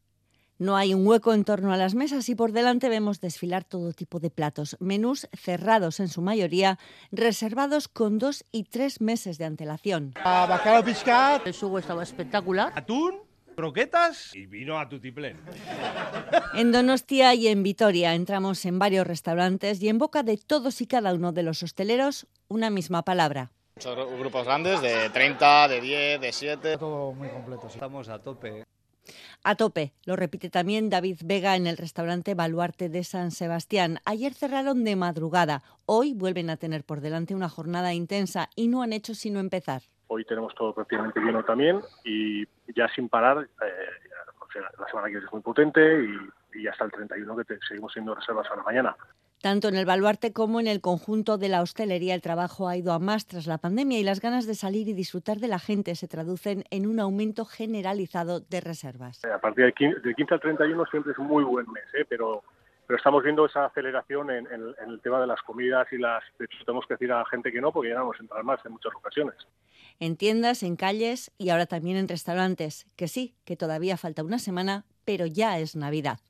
no 0.58 0.76
hay 0.76 0.94
un 0.94 1.06
hueco 1.06 1.34
en 1.34 1.44
torno 1.44 1.72
a 1.72 1.76
las 1.76 1.94
mesas 1.94 2.28
y 2.28 2.34
por 2.34 2.52
delante 2.52 2.88
vemos 2.88 3.20
desfilar 3.20 3.64
todo 3.64 3.92
tipo 3.92 4.20
de 4.20 4.30
platos, 4.30 4.76
menús 4.80 5.28
cerrados 5.36 6.00
en 6.00 6.08
su 6.08 6.22
mayoría, 6.22 6.78
reservados 7.12 7.88
con 7.88 8.18
dos 8.18 8.44
y 8.52 8.64
tres 8.64 9.00
meses 9.00 9.38
de 9.38 9.44
antelación. 9.44 10.14
A 10.24 10.46
bacalao 10.46 11.42
El 11.44 11.54
sugo 11.54 11.78
estaba 11.78 12.02
espectacular. 12.02 12.72
Atún, 12.74 13.20
croquetas 13.54 14.34
y 14.34 14.46
vino 14.46 14.78
a 14.78 14.88
tutiplén. 14.88 15.38
En 16.54 16.72
Donostia 16.72 17.34
y 17.34 17.48
en 17.48 17.62
Vitoria 17.62 18.14
entramos 18.14 18.64
en 18.64 18.78
varios 18.78 19.06
restaurantes 19.06 19.82
y 19.82 19.88
en 19.88 19.98
boca 19.98 20.22
de 20.22 20.36
todos 20.36 20.80
y 20.80 20.86
cada 20.86 21.14
uno 21.14 21.32
de 21.32 21.42
los 21.42 21.62
hosteleros 21.62 22.26
una 22.48 22.70
misma 22.70 23.02
palabra. 23.02 23.50
Muchos 23.76 24.18
grupos 24.18 24.44
grandes 24.46 24.80
de 24.80 25.10
30, 25.10 25.68
de 25.68 25.80
10, 25.80 26.20
de 26.20 26.32
7. 26.32 26.78
Todo 26.78 27.12
muy 27.12 27.28
completo. 27.28 27.66
Estamos 27.66 28.08
a 28.08 28.18
tope. 28.18 28.64
A 29.44 29.54
tope, 29.54 29.92
lo 30.04 30.16
repite 30.16 30.50
también 30.50 30.90
David 30.90 31.18
Vega 31.24 31.56
en 31.56 31.66
el 31.66 31.76
restaurante 31.76 32.34
Baluarte 32.34 32.88
de 32.88 33.04
San 33.04 33.30
Sebastián. 33.30 33.98
Ayer 34.04 34.34
cerraron 34.34 34.84
de 34.84 34.96
madrugada, 34.96 35.62
hoy 35.86 36.14
vuelven 36.14 36.50
a 36.50 36.56
tener 36.56 36.84
por 36.84 37.00
delante 37.00 37.34
una 37.34 37.48
jornada 37.48 37.94
intensa 37.94 38.48
y 38.56 38.68
no 38.68 38.82
han 38.82 38.92
hecho 38.92 39.14
sino 39.14 39.40
empezar. 39.40 39.82
Hoy 40.08 40.24
tenemos 40.24 40.54
todo 40.54 40.74
prácticamente 40.74 41.20
lleno 41.20 41.44
también 41.44 41.80
y 42.04 42.44
ya 42.74 42.88
sin 42.94 43.08
parar, 43.08 43.48
eh, 43.62 44.58
la 44.78 44.86
semana 44.88 45.08
que 45.08 45.12
viene 45.12 45.26
es 45.26 45.32
muy 45.32 45.42
potente 45.42 45.80
y, 46.04 46.60
y 46.60 46.66
hasta 46.66 46.84
el 46.84 46.92
31 46.92 47.36
que 47.36 47.58
seguimos 47.68 47.92
siendo 47.92 48.14
reservas 48.14 48.46
a 48.50 48.56
la 48.56 48.62
mañana. 48.62 48.96
Tanto 49.42 49.68
en 49.68 49.76
el 49.76 49.84
baluarte 49.84 50.32
como 50.32 50.60
en 50.60 50.66
el 50.66 50.80
conjunto 50.80 51.36
de 51.36 51.48
la 51.48 51.60
hostelería 51.60 52.14
el 52.14 52.22
trabajo 52.22 52.68
ha 52.68 52.76
ido 52.76 52.92
a 52.92 52.98
más 52.98 53.26
tras 53.26 53.46
la 53.46 53.58
pandemia 53.58 53.98
y 53.98 54.02
las 54.02 54.20
ganas 54.20 54.46
de 54.46 54.54
salir 54.54 54.88
y 54.88 54.94
disfrutar 54.94 55.38
de 55.38 55.48
la 55.48 55.58
gente 55.58 55.94
se 55.94 56.08
traducen 56.08 56.64
en 56.70 56.86
un 56.86 57.00
aumento 57.00 57.44
generalizado 57.44 58.40
de 58.40 58.60
reservas. 58.60 59.24
A 59.24 59.38
partir 59.38 59.64
del 59.64 59.74
15, 59.74 60.34
al 60.34 60.40
31 60.40 60.86
siempre 60.86 61.12
es 61.12 61.18
un 61.18 61.26
muy 61.26 61.44
buen 61.44 61.70
mes, 61.70 61.84
¿eh? 61.94 62.06
pero, 62.08 62.42
pero 62.86 62.96
estamos 62.96 63.22
viendo 63.22 63.44
esa 63.44 63.66
aceleración 63.66 64.30
en, 64.30 64.46
el 64.50 65.00
tema 65.02 65.20
de 65.20 65.26
las 65.26 65.42
comidas 65.42 65.86
y 65.92 65.98
las... 65.98 66.24
tenemos 66.64 66.86
que 66.86 66.94
decir 66.94 67.12
a 67.12 67.18
la 67.18 67.26
gente 67.26 67.52
que 67.52 67.60
no 67.60 67.72
porque 67.72 67.90
ya 67.90 67.96
no 67.96 68.00
vamos 68.00 68.16
a 68.18 68.22
entrar 68.22 68.42
más 68.42 68.64
en 68.64 68.72
muchas 68.72 68.94
ocasiones. 68.94 69.36
En 70.00 70.16
tiendas, 70.16 70.62
en 70.62 70.76
calles 70.76 71.30
y 71.36 71.50
ahora 71.50 71.66
también 71.66 71.98
en 71.98 72.08
restaurantes, 72.08 72.86
que 72.96 73.06
sí, 73.06 73.34
que 73.44 73.56
todavía 73.56 73.96
falta 73.96 74.24
una 74.24 74.38
semana, 74.38 74.84
pero 75.04 75.26
ya 75.26 75.58
es 75.58 75.76
Navidad. 75.76 76.20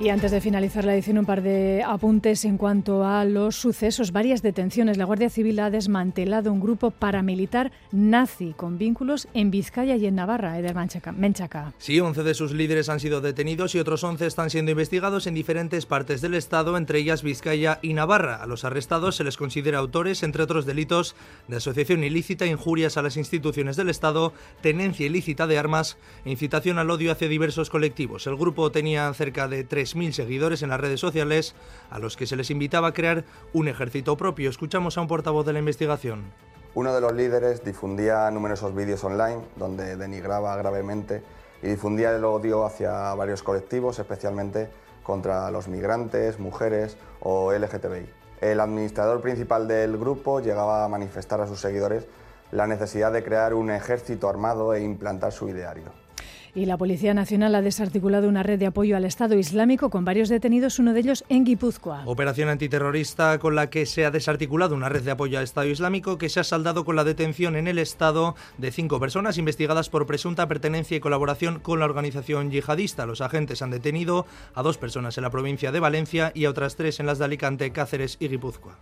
Y 0.00 0.10
antes 0.10 0.30
de 0.30 0.40
finalizar 0.40 0.84
la 0.84 0.94
edición, 0.94 1.18
un 1.18 1.26
par 1.26 1.42
de 1.42 1.82
apuntes 1.84 2.44
en 2.44 2.56
cuanto 2.56 3.04
a 3.04 3.24
los 3.24 3.56
sucesos. 3.56 4.12
Varias 4.12 4.42
detenciones. 4.42 4.96
La 4.96 5.04
Guardia 5.04 5.28
Civil 5.28 5.58
ha 5.58 5.70
desmantelado 5.70 6.52
un 6.52 6.60
grupo 6.60 6.92
paramilitar 6.92 7.72
nazi 7.90 8.54
con 8.56 8.78
vínculos 8.78 9.26
en 9.34 9.50
Vizcaya 9.50 9.96
y 9.96 10.06
en 10.06 10.14
Navarra, 10.14 10.56
Eder 10.56 10.76
Menchaca. 11.16 11.72
Sí, 11.78 11.98
11 11.98 12.22
de 12.22 12.34
sus 12.34 12.52
líderes 12.52 12.88
han 12.88 13.00
sido 13.00 13.20
detenidos 13.20 13.74
y 13.74 13.80
otros 13.80 14.04
11 14.04 14.24
están 14.24 14.50
siendo 14.50 14.70
investigados 14.70 15.26
en 15.26 15.34
diferentes 15.34 15.84
partes 15.84 16.20
del 16.20 16.34
Estado, 16.34 16.76
entre 16.76 17.00
ellas 17.00 17.24
Vizcaya 17.24 17.80
y 17.82 17.92
Navarra. 17.92 18.36
A 18.36 18.46
los 18.46 18.64
arrestados 18.64 19.16
se 19.16 19.24
les 19.24 19.36
considera 19.36 19.78
autores, 19.78 20.22
entre 20.22 20.44
otros 20.44 20.64
delitos, 20.64 21.16
de 21.48 21.56
asociación 21.56 22.04
ilícita, 22.04 22.46
injurias 22.46 22.96
a 22.98 23.02
las 23.02 23.16
instituciones 23.16 23.74
del 23.74 23.88
Estado, 23.88 24.32
tenencia 24.60 25.06
ilícita 25.06 25.48
de 25.48 25.58
armas 25.58 25.96
e 26.24 26.30
incitación 26.30 26.78
al 26.78 26.88
odio 26.88 27.10
hacia 27.10 27.26
diversos 27.26 27.68
colectivos. 27.68 28.28
El 28.28 28.36
grupo 28.36 28.70
tenía 28.70 29.12
cerca 29.12 29.48
de 29.48 29.64
tres 29.64 29.87
mil 29.96 30.12
seguidores 30.14 30.62
en 30.62 30.70
las 30.70 30.80
redes 30.80 31.00
sociales 31.00 31.54
a 31.90 31.98
los 31.98 32.16
que 32.16 32.26
se 32.26 32.36
les 32.36 32.50
invitaba 32.50 32.88
a 32.88 32.94
crear 32.94 33.24
un 33.52 33.68
ejército 33.68 34.16
propio. 34.16 34.50
Escuchamos 34.50 34.98
a 34.98 35.00
un 35.00 35.08
portavoz 35.08 35.46
de 35.46 35.52
la 35.52 35.58
investigación. 35.58 36.24
Uno 36.74 36.94
de 36.94 37.00
los 37.00 37.12
líderes 37.12 37.64
difundía 37.64 38.30
numerosos 38.30 38.74
vídeos 38.74 39.02
online 39.02 39.40
donde 39.56 39.96
denigraba 39.96 40.56
gravemente 40.56 41.22
y 41.62 41.68
difundía 41.68 42.14
el 42.14 42.24
odio 42.24 42.64
hacia 42.64 43.14
varios 43.14 43.42
colectivos, 43.42 43.98
especialmente 43.98 44.68
contra 45.02 45.50
los 45.50 45.68
migrantes, 45.68 46.38
mujeres 46.38 46.96
o 47.20 47.52
LGTBI. 47.52 48.08
El 48.40 48.60
administrador 48.60 49.20
principal 49.20 49.66
del 49.66 49.96
grupo 49.96 50.40
llegaba 50.40 50.84
a 50.84 50.88
manifestar 50.88 51.40
a 51.40 51.46
sus 51.46 51.60
seguidores 51.60 52.06
la 52.52 52.66
necesidad 52.66 53.12
de 53.12 53.24
crear 53.24 53.54
un 53.54 53.70
ejército 53.70 54.28
armado 54.28 54.74
e 54.74 54.82
implantar 54.82 55.32
su 55.32 55.48
ideario. 55.48 55.92
Y 56.58 56.66
la 56.66 56.76
Policía 56.76 57.14
Nacional 57.14 57.54
ha 57.54 57.62
desarticulado 57.62 58.28
una 58.28 58.42
red 58.42 58.58
de 58.58 58.66
apoyo 58.66 58.96
al 58.96 59.04
Estado 59.04 59.38
Islámico 59.38 59.90
con 59.90 60.04
varios 60.04 60.28
detenidos, 60.28 60.80
uno 60.80 60.92
de 60.92 60.98
ellos 60.98 61.24
en 61.28 61.44
Guipúzcoa. 61.44 62.02
Operación 62.04 62.48
antiterrorista 62.48 63.38
con 63.38 63.54
la 63.54 63.70
que 63.70 63.86
se 63.86 64.04
ha 64.04 64.10
desarticulado 64.10 64.74
una 64.74 64.88
red 64.88 65.04
de 65.04 65.12
apoyo 65.12 65.38
al 65.38 65.44
Estado 65.44 65.68
Islámico 65.68 66.18
que 66.18 66.28
se 66.28 66.40
ha 66.40 66.44
saldado 66.44 66.84
con 66.84 66.96
la 66.96 67.04
detención 67.04 67.54
en 67.54 67.68
el 67.68 67.78
Estado 67.78 68.34
de 68.56 68.72
cinco 68.72 68.98
personas 68.98 69.38
investigadas 69.38 69.88
por 69.88 70.06
presunta 70.06 70.48
pertenencia 70.48 70.96
y 70.96 71.00
colaboración 71.00 71.60
con 71.60 71.78
la 71.78 71.84
organización 71.84 72.50
yihadista. 72.50 73.06
Los 73.06 73.20
agentes 73.20 73.62
han 73.62 73.70
detenido 73.70 74.26
a 74.52 74.64
dos 74.64 74.78
personas 74.78 75.16
en 75.16 75.22
la 75.22 75.30
provincia 75.30 75.70
de 75.70 75.78
Valencia 75.78 76.32
y 76.34 76.46
a 76.46 76.50
otras 76.50 76.74
tres 76.74 76.98
en 76.98 77.06
las 77.06 77.20
de 77.20 77.26
Alicante, 77.26 77.70
Cáceres 77.70 78.16
y 78.18 78.26
Guipúzcoa. 78.26 78.76